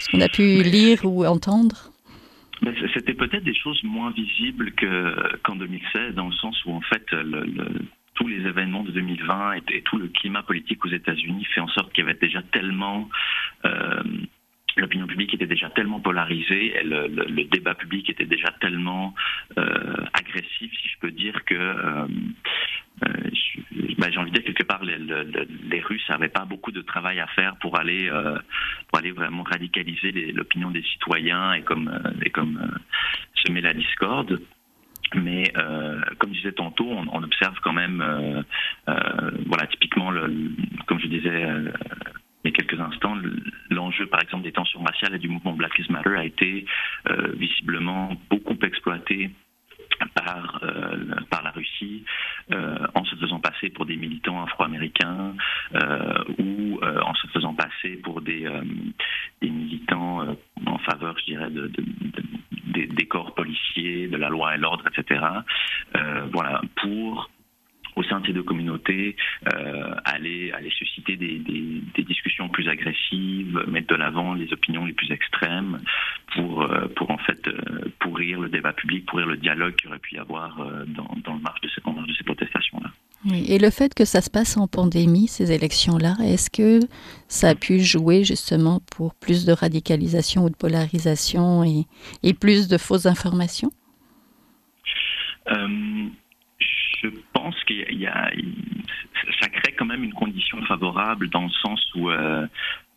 ce 0.00 0.10
qu'on 0.10 0.20
a 0.20 0.28
pu 0.28 0.62
lire 0.62 1.04
ou 1.04 1.24
entendre. 1.26 1.91
C'était 2.94 3.14
peut-être 3.14 3.44
des 3.44 3.54
choses 3.54 3.82
moins 3.82 4.10
visibles 4.10 4.72
qu'en 5.42 5.56
2016, 5.56 6.14
dans 6.14 6.26
le 6.26 6.32
sens 6.32 6.64
où 6.64 6.72
en 6.72 6.80
fait 6.80 7.10
le, 7.10 7.44
tous 8.14 8.28
les 8.28 8.46
événements 8.46 8.84
de 8.84 8.92
2020 8.92 9.54
et, 9.68 9.82
tout 9.82 9.98
le 9.98 10.08
climat 10.08 10.42
politique 10.42 10.84
aux 10.84 10.88
États-Unis 10.90 11.44
fait 11.46 11.60
en 11.60 11.68
sorte 11.68 11.92
qu'il 11.92 12.04
y 12.04 12.08
avait 12.08 12.18
déjà 12.18 12.42
tellement 12.42 13.08
euh, 13.64 14.02
l'opinion 14.76 15.06
publique 15.06 15.34
était 15.34 15.46
déjà 15.46 15.70
tellement 15.70 16.00
polarisée, 16.00 16.74
et 16.78 16.82
le, 16.84 17.06
le, 17.08 17.44
débat 17.44 17.74
public 17.74 18.08
était 18.08 18.24
déjà 18.24 18.50
tellement 18.60 19.14
euh, 19.58 19.96
agressif, 20.14 20.72
si 20.80 20.88
je 20.88 20.98
peux 21.00 21.10
dire, 21.10 21.44
que 21.44 21.54
euh 21.54 22.06
bah, 23.98 24.08
j'ai 24.10 24.18
envie 24.18 24.30
de 24.30 24.36
dire 24.36 24.44
quelque 24.44 24.64
part 24.64 24.82
les, 24.84 25.80
Russes 25.80 26.08
n'avaient 26.08 26.28
pas 26.28 26.44
beaucoup 26.44 26.72
de 26.72 26.82
travail 26.82 27.20
à 27.20 27.26
faire 27.28 27.56
pour 27.56 27.78
aller 27.78 28.08
euh, 28.08 28.38
pour 28.88 28.98
aller 28.98 29.12
vraiment 29.12 29.42
radicaliser 29.42 30.12
l'opinion 30.32 30.70
des 30.70 30.82
citoyens 30.82 31.54
et 31.54 31.62
comme 31.62 31.90
et 32.22 32.30
comme 32.30 32.78
semer 33.34 33.60
la 33.60 33.74
discorde. 33.74 34.40
Mais 35.14 35.52
euh, 35.56 36.00
comme 36.18 36.30
je 36.30 36.38
disais 36.38 36.52
tantôt, 36.52 36.88
on, 36.88 37.22
observe 37.22 37.58
quand 37.62 37.72
même, 37.72 38.00
euh, 38.00 38.42
euh, 38.88 39.30
voilà, 39.46 39.66
typiquement, 39.66 40.10
comme 40.86 41.00
je 41.00 41.06
disais 41.06 41.44
il 42.44 42.50
y 42.50 42.54
a 42.54 42.56
quelques 42.56 42.80
instants, 42.80 43.16
l'enjeu, 43.70 44.06
par 44.06 44.20
exemple, 44.20 44.44
des 44.44 44.52
tensions 44.52 44.82
raciales 44.82 45.14
et 45.14 45.18
du 45.18 45.28
mouvement 45.28 45.52
Black 45.52 45.78
Lives 45.78 45.90
Matter 45.90 46.16
a 46.16 46.24
été 46.24 46.66
euh, 47.08 47.32
visiblement 47.36 48.16
beaucoup 48.30 48.56
exploité 48.62 49.30
par, 50.14 50.60
euh, 50.62 50.96
par 51.30 51.42
la 51.42 51.50
Russie 51.50 52.04
euh, 52.52 52.86
en 52.94 53.04
se 53.04 53.16
faisant 53.16 53.40
passer 53.40 53.70
pour 53.70 53.86
des 53.86 53.96
militants 53.96 54.42
afro-américains 54.42 55.34
ou 56.38 56.80
en 56.82 57.14
se 57.14 57.26
faisant 57.28 57.54
passer 57.54 57.96
pour 58.02 58.20
des, 58.20 58.46
militants 59.40 60.36
en 60.66 60.78
faveur, 60.78 61.16
je 61.18 61.24
dirais, 61.24 61.50
de, 61.50 61.68
de, 61.68 62.84
des, 62.86 63.06
corps 63.06 63.34
policiers, 63.34 64.08
de 64.08 64.16
la 64.16 64.28
loi 64.28 64.54
et 64.54 64.58
l'ordre, 64.58 64.84
etc. 64.88 65.20
voilà, 66.32 66.60
pour 66.76 67.30
au 67.96 68.02
sein 68.04 68.20
de 68.20 68.26
ces 68.26 68.32
deux 68.32 68.42
communautés, 68.42 69.16
euh, 69.54 69.94
aller, 70.04 70.52
susciter 70.70 71.16
des, 71.16 72.02
discussions 72.04 72.48
plus 72.48 72.68
agressives, 72.68 73.64
mettre 73.68 73.88
de 73.88 73.94
l'avant 73.94 74.34
les 74.34 74.52
opinions 74.52 74.84
les 74.84 74.92
plus 74.92 75.10
extrêmes 75.10 75.78
pour, 76.34 76.62
euh, 76.62 76.86
pour 76.96 77.10
en 77.10 77.18
fait 77.18 77.46
euh, 77.46 77.92
pourrir 78.00 78.40
le 78.40 78.48
débat 78.48 78.72
public, 78.72 79.06
pourrir 79.06 79.26
le 79.26 79.36
dialogue 79.36 79.74
qu'il 79.76 79.88
aurait 79.88 79.98
pu 79.98 80.14
y 80.16 80.18
avoir 80.18 80.56
dans, 80.86 81.10
dans 81.24 81.34
le 81.34 81.40
marge 81.40 81.60
de 81.60 81.68
ces, 81.68 81.80
de 81.80 82.12
ces 82.16 82.24
protestations-là. 82.24 82.90
Et 83.34 83.58
le 83.58 83.70
fait 83.70 83.94
que 83.94 84.04
ça 84.04 84.20
se 84.20 84.30
passe 84.30 84.56
en 84.56 84.66
pandémie, 84.66 85.28
ces 85.28 85.52
élections-là, 85.52 86.16
est-ce 86.24 86.50
que 86.50 86.80
ça 87.28 87.50
a 87.50 87.54
pu 87.54 87.78
jouer 87.78 88.24
justement 88.24 88.80
pour 88.96 89.14
plus 89.14 89.44
de 89.44 89.52
radicalisation 89.52 90.44
ou 90.44 90.50
de 90.50 90.56
polarisation 90.56 91.62
et, 91.62 91.86
et 92.24 92.34
plus 92.34 92.66
de 92.66 92.78
fausses 92.78 93.06
informations? 93.06 93.70
Je 97.02 97.08
pense 97.32 97.54
qu'il 97.64 97.98
y 97.98 98.06
a, 98.06 98.30
ça 99.40 99.48
crée 99.48 99.72
quand 99.72 99.86
même 99.86 100.04
une 100.04 100.14
condition 100.14 100.60
favorable 100.66 101.28
dans 101.30 101.42
le 101.42 101.50
sens 101.50 101.80
où 101.96 102.10
euh, 102.10 102.46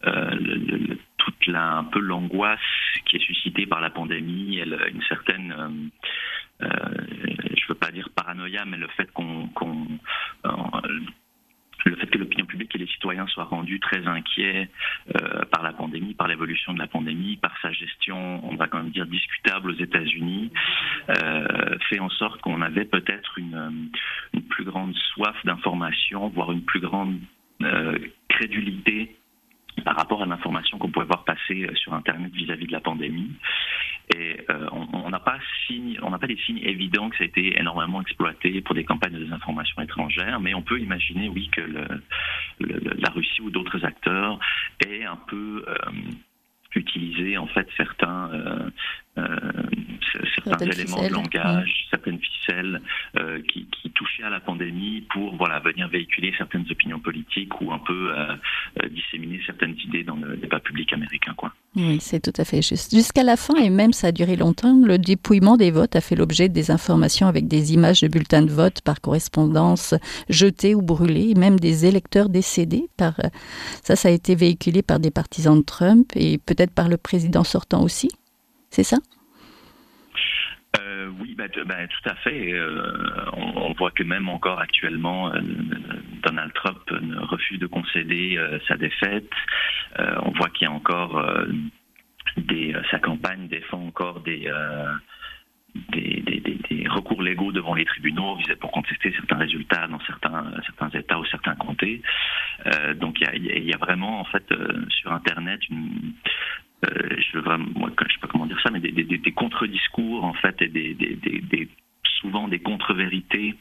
euh, 0.06 0.96
toute 1.18 1.48
la, 1.48 1.78
un 1.78 1.84
peu 1.86 2.00
l'angoisse 2.00 2.60
qui 3.06 3.18
est 3.18 3.26
suscitée 3.26 3.65
par 3.65 3.82
la 3.82 3.89
pandémie, 3.89 4.58
elle, 4.58 4.78
une 4.94 5.04
certaine, 5.04 5.91
euh, 6.62 6.68
je 7.58 7.68
veux 7.68 7.76
pas 7.76 7.91
dire 7.91 8.10
paranoïa, 8.15 8.65
mais 8.65 8.78
le 8.78 8.88
fait 8.89 9.12
qu'on 9.12 9.50
le 11.86 11.96
fait 11.96 12.08
que 12.08 12.18
l'opinion 12.18 12.46
publique 12.46 12.76
et 12.76 12.80
les 12.80 12.88
citoyens 12.88 13.28
soient 13.28 13.46
rendus 13.46 13.80
très 13.80 14.06
inquiets 14.08 14.70
euh, 15.15 15.46
par 15.52 15.63
la 15.63 15.72
pandémie, 15.72 16.13
par 16.13 16.28
l'évolution 16.28 16.74
de 16.74 16.80
la 16.80 16.88
pandémie, 16.88 17.38
par 17.38 17.54
sa 17.62 17.72
gestion, 17.72 18.44
on 18.44 18.56
va 18.56 18.68
quand 18.68 18.80
même 18.80 18.91
dire 18.91 19.06
discutable 19.06 19.72
aux 19.72 19.76
États-Unis, 19.76 20.52
euh, 21.10 21.78
fait 21.89 22.00
en 22.00 22.10
sorte 22.10 22.41
qu'on 22.41 22.62
avait 22.62 22.86
peut-être 22.86 23.38
une, 23.38 23.91
plus 24.50 24.65
grande 24.65 24.96
soif 24.96 25.36
d'information, 25.44 26.30
voire 26.30 26.52
une 26.52 26.63
plus 26.63 26.80
grande 26.80 27.20
euh, 27.62 27.98
crédulité 28.30 29.15
par 29.86 29.95
rapport 29.95 30.24
à 30.24 30.26
l'information 30.26 30.78
qu'on 30.78 30.89
pouvait 30.89 31.06
voir 31.06 31.24
passer 31.24 31.69
sur 31.76 31.93
Internet 31.93 32.34
vis-à-vis 32.34 32.67
de 32.67 32.71
la 32.71 32.82
pandémie. 32.82 33.32
Et 34.13 34.38
euh, 34.50 34.67
on 34.71 35.10
n'a 35.10 35.19
pas 35.19 35.39
signe, 35.65 35.98
on 36.04 36.12
pas 36.12 36.28
des 36.28 36.38
signes 36.45 36.62
évidents 36.63 37.10
que 37.10 37.17
ça 37.17 37.24
a 37.24 37.28
été 37.28 37.60
énormément 37.60 38.02
exploité 38.02 38.62
pour 38.62 38.76
des 38.76 38.84
campagnes 38.84 39.13
de 39.13 39.24
désinformation 39.24 39.82
étrangères, 39.82 40.39
mais 40.39 40.54
on 40.54 40.62
peut 40.62 40.80
imaginer, 40.80 41.28
oui, 41.30 41.50
que 41.50 41.62
le, 41.62 41.86
la 42.60 43.10
Russie 43.10 43.41
ou 43.41 43.50
d'autres 43.50 43.84
acteurs 43.84 44.39
aient 44.86 45.06
un 45.06 45.19
peu 45.28 45.65
euh, 45.67 45.74
utilisé 46.76 47.38
en 47.38 47.48
fait 47.48 47.67
certains 47.78 48.30
euh, 48.34 48.69
euh, 49.17 49.38
certains 50.36 50.65
éléments 50.65 51.08
de 51.08 51.13
langage, 51.13 51.88
certaines 51.89 52.19
ficelles 52.19 52.82
euh, 53.17 53.41
qui, 53.48 53.64
à 54.23 54.30
la 54.30 54.39
pandémie 54.39 55.01
pour 55.12 55.36
voilà 55.36 55.60
venir 55.60 55.88
véhiculer 55.88 56.34
certaines 56.38 56.65
opinions 56.69 56.99
politiques 56.99 57.60
ou 57.62 57.71
un 57.71 57.80
peu 57.80 58.12
euh, 58.12 58.36
disséminer 58.89 59.41
certaines 59.45 59.75
idées 59.86 60.04
dans 60.04 60.15
le 60.15 60.38
débat 60.38 60.60
public 60.60 60.91
américain 60.93 61.34
quoi. 61.36 61.54
Oui, 61.75 61.97
c'est 61.99 62.21
tout 62.21 62.39
à 62.39 62.45
fait 62.45 62.62
juste. 62.62 62.95
Jusqu'à 62.95 63.23
la 63.23 63.36
fin, 63.36 63.56
et 63.56 63.69
même 63.69 63.91
ça 63.91 64.08
a 64.08 64.12
duré 64.13 64.38
longtemps, 64.38 64.80
le 64.82 64.97
dépouillement 64.97 65.58
des 65.58 65.71
votes 65.71 65.97
a 65.97 66.01
fait 66.01 66.15
l'objet 66.15 66.47
des 66.47 66.71
informations 66.71 67.28
avec 67.28 67.49
des 67.49 67.73
images 67.73 67.99
de 67.99 68.08
bulletins 68.08 68.43
de 68.43 68.51
vote 68.51 68.82
par 68.82 69.01
correspondance 69.01 69.93
jetés 70.30 70.73
ou 70.73 70.82
brûlés, 70.82 71.32
et 71.32 71.36
même 71.36 71.60
des 71.60 71.86
électeurs 71.86 72.30
décédés. 72.30 72.88
Par 72.95 73.15
ça, 73.84 73.95
ça 73.95 74.08
a 74.08 74.12
été 74.12 74.36
véhiculé 74.36 74.84
par 74.84 74.99
des 74.99 75.12
partisans 75.12 75.60
de 75.60 75.65
Trump 75.65 76.12
et 76.15 76.38
peut-être 76.38 76.73
par 76.73 76.88
le 76.88 76.97
président 76.97 77.43
sortant 77.43 77.84
aussi. 77.84 78.10
C'est 78.69 78.84
ça? 78.84 78.97
Euh, 80.96 81.12
oui, 81.20 81.36
bah, 81.36 81.46
bah, 81.66 81.88
tout 81.88 82.10
à 82.10 82.16
fait. 82.16 82.54
Euh, 82.54 83.26
on, 83.34 83.74
voit 83.74 83.92
que 83.92 84.04
même 84.04 84.30
encore 84.30 84.60
actuellement, 84.60 85.34
euh, 85.34 85.40
Donald 86.24 86.54
Trump 86.54 86.80
refuse 87.30 87.60
de 87.60 87.68
concéder 87.68 88.40
sa 88.68 88.78
défaite. 88.78 89.30
On 89.98 90.32
voit 90.32 90.50
qu'il 90.50 90.68
y 90.68 90.70
a 90.70 90.74
encore 90.74 91.26
des, 92.38 92.76
sa 92.92 93.00
campagne 93.00 93.48
défend 93.48 93.86
encore 93.86 94.22
des 94.22 94.50
des, 95.92 96.86
recours 96.90 97.22
légaux 97.22 97.52
devant 97.52 97.74
les 97.74 97.84
tribunaux 97.84 98.38
pour 98.62 98.72
contester 98.72 99.12
certains 99.12 99.38
résultats 99.38 99.88
dans 99.88 100.00
certains, 100.02 100.52
certains 100.66 100.90
États 100.98 101.20
ou 101.20 101.26
certains 101.26 101.56
comtés. 101.56 102.02
Donc 102.96 103.20
il 103.20 103.66
y 103.66 103.74
a, 103.74 103.78
vraiment 103.78 104.22
en 104.22 104.26
fait 104.26 104.46
sur 104.90 105.12
Internet 105.12 105.60
une, 105.70 106.14
je 106.91 107.38
veux 107.38 107.43
vraiment, 107.43 107.67
moi, 107.76 107.91
je 108.08 108.13
sais 108.13 108.19
pas 108.19 108.28
comment 108.28 108.45
dire 108.45 108.60
ça, 108.62 108.71
mais 108.71 108.80
des, 108.80 108.91
des, 108.91 109.32
contre-discours 109.32 110.24
en 110.24 110.34
fait 110.34 110.62
et 110.62 110.67
des, 110.67 110.93
des, 110.93 111.69
souvent 112.21 112.48
des 112.48 112.60
contre-vérités 112.60 113.56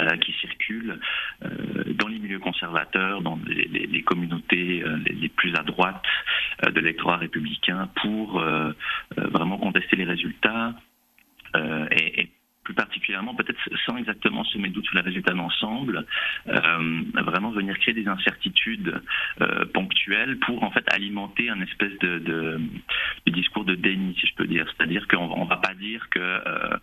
euh, 0.00 0.16
qui 0.18 0.32
circulent 0.32 0.98
euh, 1.44 1.94
dans 1.94 2.08
les 2.08 2.18
milieux 2.18 2.38
conservateurs, 2.38 3.22
dans 3.22 3.38
les, 3.46 4.02
communautés 4.02 4.82
euh, 4.82 4.98
les, 5.06 5.14
les, 5.14 5.28
plus 5.28 5.54
à 5.54 5.62
droite 5.62 6.02
de 6.62 6.80
l'électorat 6.80 7.16
républicain 7.16 7.88
pour 8.02 8.42
vraiment 9.16 9.58
contester 9.58 9.96
les 9.96 10.04
résultats 10.04 10.74
et, 11.54 12.20
et 12.20 12.30
plus 12.66 12.74
particulièrement, 12.74 13.32
peut-être 13.36 13.60
sans 13.86 13.96
exactement 13.96 14.42
se 14.42 14.58
mettre 14.58 14.74
doute 14.74 14.86
sur 14.86 14.96
les 14.96 15.00
résultats 15.00 15.34
d'ensemble, 15.34 16.04
euh, 16.48 17.02
vraiment 17.14 17.52
venir 17.52 17.78
créer 17.78 17.94
des 17.94 18.08
incertitudes 18.08 19.00
euh, 19.40 19.64
ponctuelles 19.66 20.36
pour 20.40 20.64
en 20.64 20.72
fait 20.72 20.84
alimenter 20.92 21.48
un 21.48 21.60
espèce 21.60 21.96
de, 22.00 22.60
discours 23.28 23.64
de 23.64 23.76
déni, 23.76 24.16
si 24.18 24.26
je 24.26 24.34
peux 24.34 24.48
dire. 24.48 24.66
C'est-à-dire 24.76 25.06
qu'on 25.06 25.44
ne 25.44 25.48
va 25.48 25.58
pas 25.58 25.74
dire 25.74 26.08
que 26.10 26.18
euh, 26.18 26.76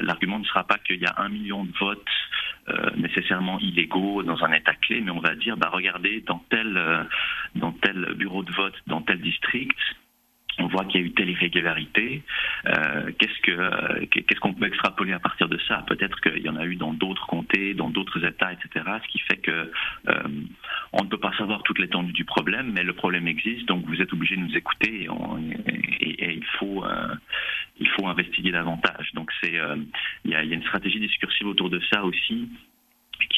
l'argument 0.00 0.38
ne 0.38 0.44
sera 0.46 0.64
pas 0.64 0.78
qu'il 0.78 1.00
y 1.00 1.06
a 1.06 1.14
un 1.18 1.28
million 1.28 1.64
de 1.64 1.72
votes 1.78 2.00
nécessairement 2.96 3.58
illégaux 3.58 4.22
dans 4.22 4.44
un 4.44 4.52
État 4.52 4.74
clé, 4.74 5.00
mais 5.00 5.10
on 5.10 5.18
va 5.18 5.34
dire, 5.34 5.56
bah, 5.56 5.70
regardez, 5.72 6.22
dans 6.24 6.38
tel, 6.50 7.08
dans 7.56 7.72
tel 7.72 8.14
bureau 8.14 8.44
de 8.44 8.52
vote, 8.52 8.76
dans 8.86 9.02
tel 9.02 9.20
district, 9.20 9.76
on 10.60 10.68
voit 10.68 10.84
qu'il 10.84 11.00
y 11.00 11.04
a 11.04 11.06
eu 11.06 11.12
telle 11.12 11.30
irrégularité. 11.30 12.22
Euh, 12.66 13.10
qu'est-ce 13.18 13.40
que 13.42 13.50
euh, 13.50 14.06
qu'est-ce 14.10 14.40
qu'on 14.40 14.54
peut 14.54 14.66
extrapoler 14.66 15.12
à 15.12 15.18
partir 15.18 15.48
de 15.48 15.58
ça? 15.68 15.84
Peut-être 15.86 16.20
qu'il 16.20 16.42
y 16.42 16.48
en 16.48 16.56
a 16.56 16.64
eu 16.64 16.76
dans 16.76 16.92
d'autres 16.92 17.26
comtés, 17.26 17.74
dans 17.74 17.90
d'autres 17.90 18.24
États, 18.24 18.52
etc. 18.52 18.84
Ce 19.02 19.08
qui 19.08 19.18
fait 19.20 19.38
que 19.38 19.72
euh, 20.08 20.22
on 20.92 21.04
ne 21.04 21.08
peut 21.08 21.18
pas 21.18 21.32
savoir 21.36 21.62
toute 21.62 21.78
l'étendue 21.78 22.12
du 22.12 22.24
problème, 22.24 22.72
mais 22.74 22.82
le 22.82 22.92
problème 22.92 23.26
existe, 23.28 23.66
donc 23.66 23.84
vous 23.86 24.00
êtes 24.00 24.12
obligé 24.12 24.36
de 24.36 24.42
nous 24.42 24.56
écouter 24.56 25.08
et, 26.00 26.32
il 26.32 26.44
faut 26.58 26.84
il 27.78 27.88
faut 27.88 28.06
investiguer 28.06 28.52
davantage. 28.52 29.10
Donc 29.14 29.30
c'est 29.42 29.58
il 30.24 30.30
y 30.30 30.34
a 30.34 30.42
une 30.42 30.62
stratégie 30.62 31.00
discursive 31.00 31.46
autour 31.46 31.70
de 31.70 31.80
ça 31.92 32.04
aussi 32.04 32.48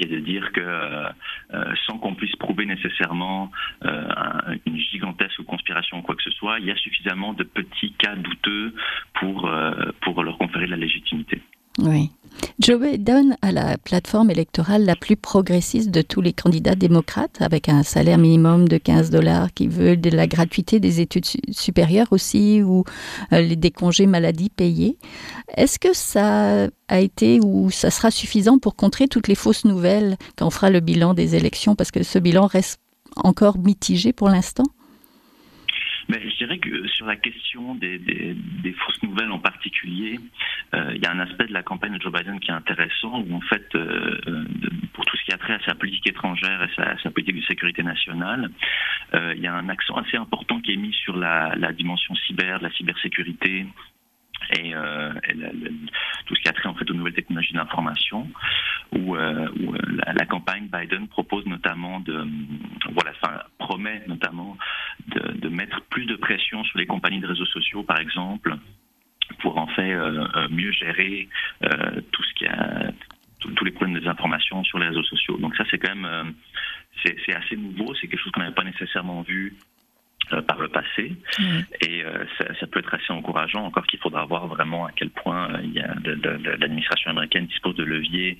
qui 0.02 0.12
est 0.12 0.16
de 0.16 0.20
dire 0.20 0.52
que 0.52 0.60
euh, 0.60 1.08
euh, 1.54 1.74
sans 1.86 1.98
qu'on 1.98 2.14
puisse 2.14 2.34
prouver 2.36 2.66
nécessairement 2.66 3.50
euh, 3.84 4.08
une 4.66 4.76
gigantesque 4.76 5.42
conspiration 5.42 5.98
ou 5.98 6.02
quoi 6.02 6.14
que 6.14 6.22
ce 6.22 6.30
soit, 6.30 6.58
il 6.58 6.66
y 6.66 6.70
a 6.70 6.76
suffisamment 6.76 7.32
de 7.32 7.44
petits 7.44 7.92
cas 7.92 8.16
douteux 8.16 8.74
pour, 9.14 9.50
pour 10.00 10.22
leur 10.22 10.38
conférer 10.38 10.66
de 10.66 10.70
la 10.70 10.76
légitimité. 10.76 11.40
Oui. 11.78 12.10
Joe 12.58 12.78
Biden 12.80 13.36
a 13.42 13.50
la 13.50 13.76
plateforme 13.76 14.30
électorale 14.30 14.84
la 14.84 14.94
plus 14.94 15.16
progressiste 15.16 15.90
de 15.90 16.02
tous 16.02 16.20
les 16.20 16.32
candidats 16.32 16.74
démocrates, 16.74 17.40
avec 17.40 17.68
un 17.68 17.82
salaire 17.82 18.18
minimum 18.18 18.68
de 18.68 18.78
15 18.78 19.10
dollars 19.10 19.52
qui 19.52 19.66
veut 19.66 19.96
de 19.96 20.10
la 20.10 20.26
gratuité 20.26 20.78
des 20.78 21.00
études 21.00 21.26
supérieures 21.50 22.12
aussi, 22.12 22.62
ou 22.62 22.84
euh, 23.32 23.54
des 23.56 23.70
congés 23.70 24.06
maladie 24.06 24.48
payés. 24.48 24.96
Est-ce 25.56 25.78
que 25.78 25.92
ça 25.92 26.68
a 26.88 27.00
été 27.00 27.40
ou 27.42 27.70
ça 27.70 27.90
sera 27.90 28.10
suffisant 28.10 28.58
pour 28.58 28.76
contrer 28.76 29.08
toutes 29.08 29.28
les 29.28 29.34
fausses 29.34 29.64
nouvelles 29.64 30.16
quand 30.36 30.46
on 30.46 30.50
fera 30.50 30.70
le 30.70 30.80
bilan 30.80 31.14
des 31.14 31.34
élections, 31.34 31.74
parce 31.74 31.90
que 31.90 32.02
ce 32.02 32.18
bilan 32.18 32.46
reste 32.46 32.78
encore 33.16 33.58
mitigé 33.58 34.12
pour 34.12 34.28
l'instant 34.28 34.64
mais 36.12 36.20
je 36.28 36.36
dirais 36.36 36.58
que 36.58 36.86
sur 36.88 37.06
la 37.06 37.16
question 37.16 37.74
des, 37.74 38.36
fausses 38.84 39.02
nouvelles 39.02 39.30
en 39.30 39.38
particulier, 39.38 40.20
euh, 40.74 40.92
il 40.94 41.02
y 41.02 41.06
a 41.06 41.10
un 41.10 41.20
aspect 41.20 41.46
de 41.46 41.54
la 41.54 41.62
campagne 41.62 41.96
de 41.96 42.02
Joe 42.02 42.12
Biden 42.12 42.38
qui 42.38 42.50
est 42.50 42.54
intéressant, 42.54 43.24
où 43.26 43.34
en 43.34 43.40
fait, 43.40 43.66
euh, 43.74 44.20
euh, 44.26 44.44
pour 44.92 45.06
tout 45.06 45.16
ce 45.16 45.24
qui 45.24 45.32
a 45.32 45.38
trait 45.38 45.54
à 45.54 45.60
sa 45.64 45.74
politique 45.74 46.06
étrangère 46.06 46.62
et 46.62 46.70
sa, 46.76 46.98
sa 47.02 47.10
politique 47.10 47.36
de 47.36 47.46
sécurité 47.46 47.82
nationale, 47.82 48.50
il 49.14 49.40
y 49.42 49.46
a 49.46 49.54
un 49.54 49.68
accent 49.68 49.94
assez 49.96 50.16
important 50.16 50.60
qui 50.60 50.72
est 50.72 50.76
mis 50.76 50.92
sur 50.92 51.16
la, 51.16 51.54
la 51.56 51.72
dimension 51.72 52.14
cyber, 52.14 52.62
la 52.62 52.70
cybersécurité, 52.70 53.66
et, 54.50 54.74
euh, 54.74 55.12
tout 56.26 56.34
ce 56.34 56.40
qui 56.40 56.48
a 56.48 56.52
trait 56.52 56.68
en 56.68 56.74
fait 56.74 56.90
aux 56.90 56.94
nouvelles 56.94 57.14
technologies 57.14 57.54
d'information, 57.54 58.28
où, 58.92 59.16
euh, 59.16 59.48
euh, 59.48 59.78
la, 60.14 60.26
campagne 60.26 60.68
Biden 60.72 61.08
propose 61.08 61.46
notamment 61.46 62.00
de, 62.00 62.26
voilà, 62.92 63.12
promet 63.58 64.02
notamment 64.06 64.56
de, 65.08 65.48
mettre 65.48 65.82
plus 65.82 66.06
de 66.06 66.16
pression 66.16 66.64
sur 66.64 66.78
les 66.78 66.86
compagnies 66.86 67.20
de 67.20 67.26
réseaux 67.26 67.46
sociaux, 67.46 67.82
par 67.82 68.00
exemple, 68.00 68.56
pour 69.40 69.58
en 69.58 69.66
fait 69.66 69.94
mieux 70.50 70.72
gérer 70.72 71.28
tout 72.10 72.22
ce 72.22 72.34
qui 72.34 72.46
a 72.46 72.90
tous 73.40 73.64
les 73.64 73.72
problèmes 73.72 73.98
des 73.98 74.06
informations 74.06 74.64
sur 74.64 74.78
les 74.78 74.88
réseaux 74.88 75.02
sociaux. 75.02 75.36
Donc 75.38 75.54
ça, 75.56 75.64
c'est 75.70 75.78
quand 75.78 75.94
même 75.94 76.34
c'est 77.04 77.34
assez 77.34 77.56
nouveau, 77.56 77.94
c'est 77.94 78.08
quelque 78.08 78.20
chose 78.20 78.32
qu'on 78.32 78.40
n'avait 78.40 78.54
pas 78.54 78.64
nécessairement 78.64 79.22
vu 79.22 79.56
par 80.46 80.58
le 80.58 80.68
passé. 80.68 81.16
Et 81.80 82.04
euh, 82.04 82.24
ça, 82.38 82.66
peut 82.66 82.80
être 82.80 82.94
assez 82.94 83.12
encourageant, 83.12 83.64
encore 83.64 83.86
qu'il 83.86 83.98
faudra 83.98 84.24
voir 84.24 84.46
vraiment 84.46 84.86
à 84.86 84.92
quel 84.92 85.10
point 85.10 85.50
euh, 85.52 86.56
l'administration 86.58 87.10
américaine 87.10 87.46
dispose 87.46 87.76
de 87.76 87.84
leviers 87.84 88.38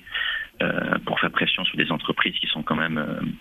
pour 1.05 1.19
faire 1.19 1.31
pression 1.31 1.65
sur 1.65 1.75
des 1.77 1.91
entreprises 1.91 2.35
qui 2.35 2.47
sont 2.47 2.63
quand 2.63 2.75
même 2.75 3.35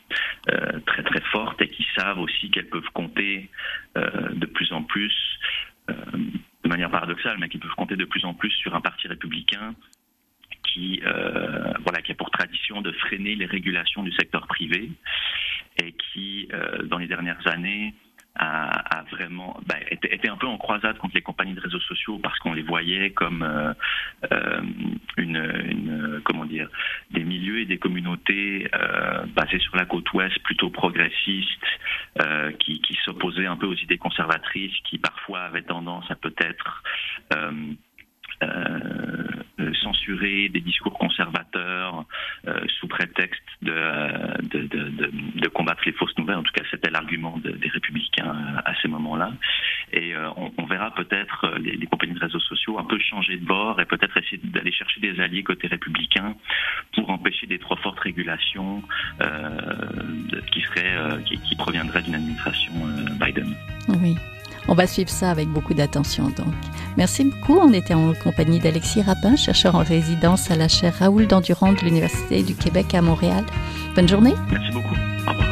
très 0.86 1.02
très 1.04 1.20
fortes 1.30 1.60
et 1.60 1.68
qui 1.68 1.86
savent 1.96 2.18
aussi 2.18 2.50
qu'elles 2.50 2.68
peuvent 2.68 2.90
compter 2.94 3.48
de 3.94 4.46
plus 4.46 4.72
en 4.72 4.82
plus, 4.82 5.14
de 5.88 6.68
manière 6.68 6.90
paradoxale, 6.90 7.36
mais 7.38 7.48
qui 7.48 7.58
peuvent 7.58 7.74
compter 7.76 7.96
de 7.96 8.06
plus 8.06 8.24
en 8.24 8.34
plus 8.34 8.50
sur 8.50 8.74
un 8.74 8.80
parti 8.80 9.06
républicain 9.06 9.74
qui, 10.64 11.00
voilà, 11.04 12.02
qui 12.02 12.12
a 12.12 12.14
pour 12.14 12.30
tradition 12.30 12.80
de 12.80 12.90
freiner 12.92 13.36
les 13.36 13.46
régulations 13.46 14.02
du 14.02 14.12
secteur 14.12 14.46
privé 14.48 14.90
et 15.80 15.92
qui, 15.92 16.48
dans 16.84 16.98
les 16.98 17.06
dernières 17.06 17.46
années, 17.46 17.94
a, 18.34 19.04
vraiment 19.10 19.60
bah, 19.66 19.76
était, 19.90 20.28
un 20.28 20.36
peu 20.36 20.46
en 20.46 20.56
croisade 20.56 20.96
contre 20.98 21.14
les 21.14 21.22
compagnies 21.22 21.54
de 21.54 21.60
réseaux 21.60 21.80
sociaux 21.80 22.18
parce 22.18 22.38
qu'on 22.38 22.54
les 22.54 22.62
voyait 22.62 23.10
comme 23.10 23.42
euh, 23.42 23.74
euh, 24.32 24.62
une, 25.18 26.20
comment 26.24 26.44
dire 26.44 26.68
des 27.10 27.24
milieux 27.24 27.60
et 27.60 27.66
des 27.66 27.78
communautés 27.78 28.68
euh, 28.74 29.26
basées 29.26 29.58
sur 29.58 29.76
la 29.76 29.84
côte 29.84 30.10
ouest 30.12 30.38
plutôt 30.40 30.70
progressistes 30.70 31.48
euh, 32.20 32.52
qui, 32.52 32.80
qui 32.80 32.98
s'opposaient 33.04 33.46
un 33.46 33.56
peu 33.56 33.66
aux 33.66 33.76
idées 33.76 33.98
conservatrices 33.98 34.76
qui 34.84 34.98
parfois 34.98 35.40
avaient 35.40 35.62
tendance 35.62 36.10
à 36.10 36.14
peut-être 36.14 36.82
censurer 39.82 40.48
des 40.48 40.60
discours 40.60 40.98
conservateurs 40.98 42.04
euh, 42.48 42.60
sous 42.78 42.88
prétexte 42.88 43.42
de, 43.62 43.72
de, 44.42 44.66
de, 45.40 45.48
combattre 45.48 45.82
les 45.86 45.92
fausses 45.92 46.16
nouvelles. 46.18 46.36
En 46.36 46.42
tout 46.42 46.52
cas, 46.52 46.64
c'était 46.70 46.90
l'argument 46.90 47.38
des 47.38 47.68
républicains 47.68 48.34
à 48.64 48.72
ces 48.80 48.88
moments-là. 48.88 49.32
Et 49.92 50.14
euh, 50.14 50.28
on, 50.36 50.64
verra 50.64 50.92
peut-être 50.94 51.54
les, 51.58 51.86
compagnies 51.86 52.14
de 52.14 52.20
réseaux 52.20 52.40
sociaux 52.40 52.78
un 52.78 52.84
peu 52.84 52.98
changer 52.98 53.36
de 53.36 53.44
bord 53.44 53.80
et 53.80 53.84
peut-être 53.84 54.16
essayer 54.16 54.40
d'aller 54.42 54.72
chercher 54.72 55.00
des 55.00 55.20
alliés 55.20 55.42
côté 55.42 55.66
républicain 55.66 56.34
pour 56.94 57.10
empêcher 57.10 57.46
des 57.46 57.58
trop 57.58 57.76
fortes 57.76 58.00
régulations 58.00 58.82
qui, 60.50 60.60
seraient, 60.62 61.22
qui 61.24 61.56
proviendraient 61.56 62.02
d'une 62.02 62.14
administration 62.14 62.72
Biden. 63.20 63.54
Oui. 63.88 64.16
On 64.68 64.74
va 64.74 64.86
suivre 64.86 65.10
ça 65.10 65.30
avec 65.30 65.48
beaucoup 65.48 65.74
d'attention 65.74 66.28
donc. 66.30 66.54
Merci 66.96 67.24
beaucoup. 67.24 67.58
On 67.58 67.72
était 67.72 67.94
en 67.94 68.12
compagnie 68.14 68.58
d'Alexis 68.58 69.02
Rapin, 69.02 69.36
chercheur 69.36 69.74
en 69.74 69.82
résidence 69.82 70.50
à 70.50 70.56
la 70.56 70.68
chaire 70.68 70.94
Raoul 70.98 71.26
Dandurand 71.26 71.72
de 71.72 71.80
l'Université 71.80 72.42
du 72.42 72.54
Québec 72.54 72.94
à 72.94 73.02
Montréal. 73.02 73.44
Bonne 73.94 74.08
journée. 74.08 74.34
Merci 74.50 74.72
beaucoup. 74.72 74.94
Au 75.26 75.30
revoir. 75.30 75.48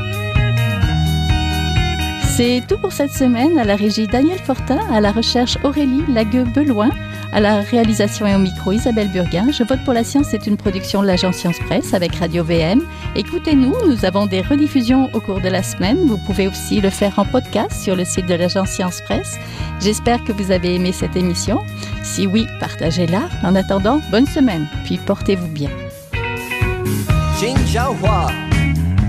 C'est 2.37 2.62
tout 2.68 2.79
pour 2.79 2.92
cette 2.92 3.12
semaine. 3.12 3.59
À 3.59 3.64
la 3.64 3.76
régie 3.76 4.07
Daniel 4.07 4.38
Fortin, 4.38 4.79
à 4.92 5.00
la 5.00 5.12
recherche 5.12 5.59
Aurélie 5.64 6.05
Lagueux-Beloin. 6.09 6.90
À 7.33 7.40
la 7.40 7.61
réalisation 7.61 8.27
et 8.27 8.35
au 8.35 8.38
micro, 8.38 8.73
Isabelle 8.73 9.11
Burguin. 9.12 9.53
Je 9.53 9.62
vote 9.62 9.79
pour 9.85 9.95
la 9.95 10.03
science 10.03 10.27
c'est 10.31 10.47
une 10.47 10.57
production 10.57 11.01
de 11.03 11.07
l'agence 11.07 11.37
Science 11.37 11.59
Presse 11.61 11.95
avec 11.95 12.16
Radio 12.16 12.43
VM. 12.43 12.83
Écoutez-nous, 13.14 13.75
nous 13.87 14.05
avons 14.05 14.27
des 14.27 14.40
rediffusions 14.40 15.09
au 15.14 15.21
cours 15.21 15.40
de 15.40 15.49
la 15.49 15.62
semaine. 15.62 16.07
Vous 16.07 16.19
pouvez 16.19 16.49
aussi 16.49 16.81
le 16.81 16.90
faire 16.90 17.19
en 17.19 17.25
podcast 17.25 17.73
sur 17.73 17.95
le 17.95 18.05
site 18.05 18.27
de 18.27 18.35
l'agence 18.35 18.71
Science 18.71 19.01
Presse. 19.03 19.38
J'espère 19.81 20.25
que 20.25 20.33
vous 20.33 20.51
avez 20.51 20.75
aimé 20.75 20.90
cette 20.90 21.14
émission. 21.14 21.61
Si 22.03 22.27
oui, 22.27 22.47
partagez-la. 22.59 23.29
En 23.45 23.55
attendant, 23.55 24.01
bonne 24.11 24.27
semaine, 24.27 24.66
puis 24.85 24.99
portez-vous 24.99 25.49
bien. 25.49 25.71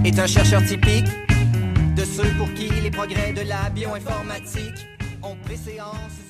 Est 0.06 0.20
un 0.20 0.28
chercheur 0.28 0.64
typique 0.64 1.06
de 1.96 2.04
ceux 2.04 2.30
pour 2.38 2.52
qui 2.54 2.70
les 2.82 2.92
progrès 2.92 3.34
de 3.34 3.42
la 3.42 3.70
bioinformatique 3.70 4.88
ont 5.22 5.36
préséance. 5.46 6.21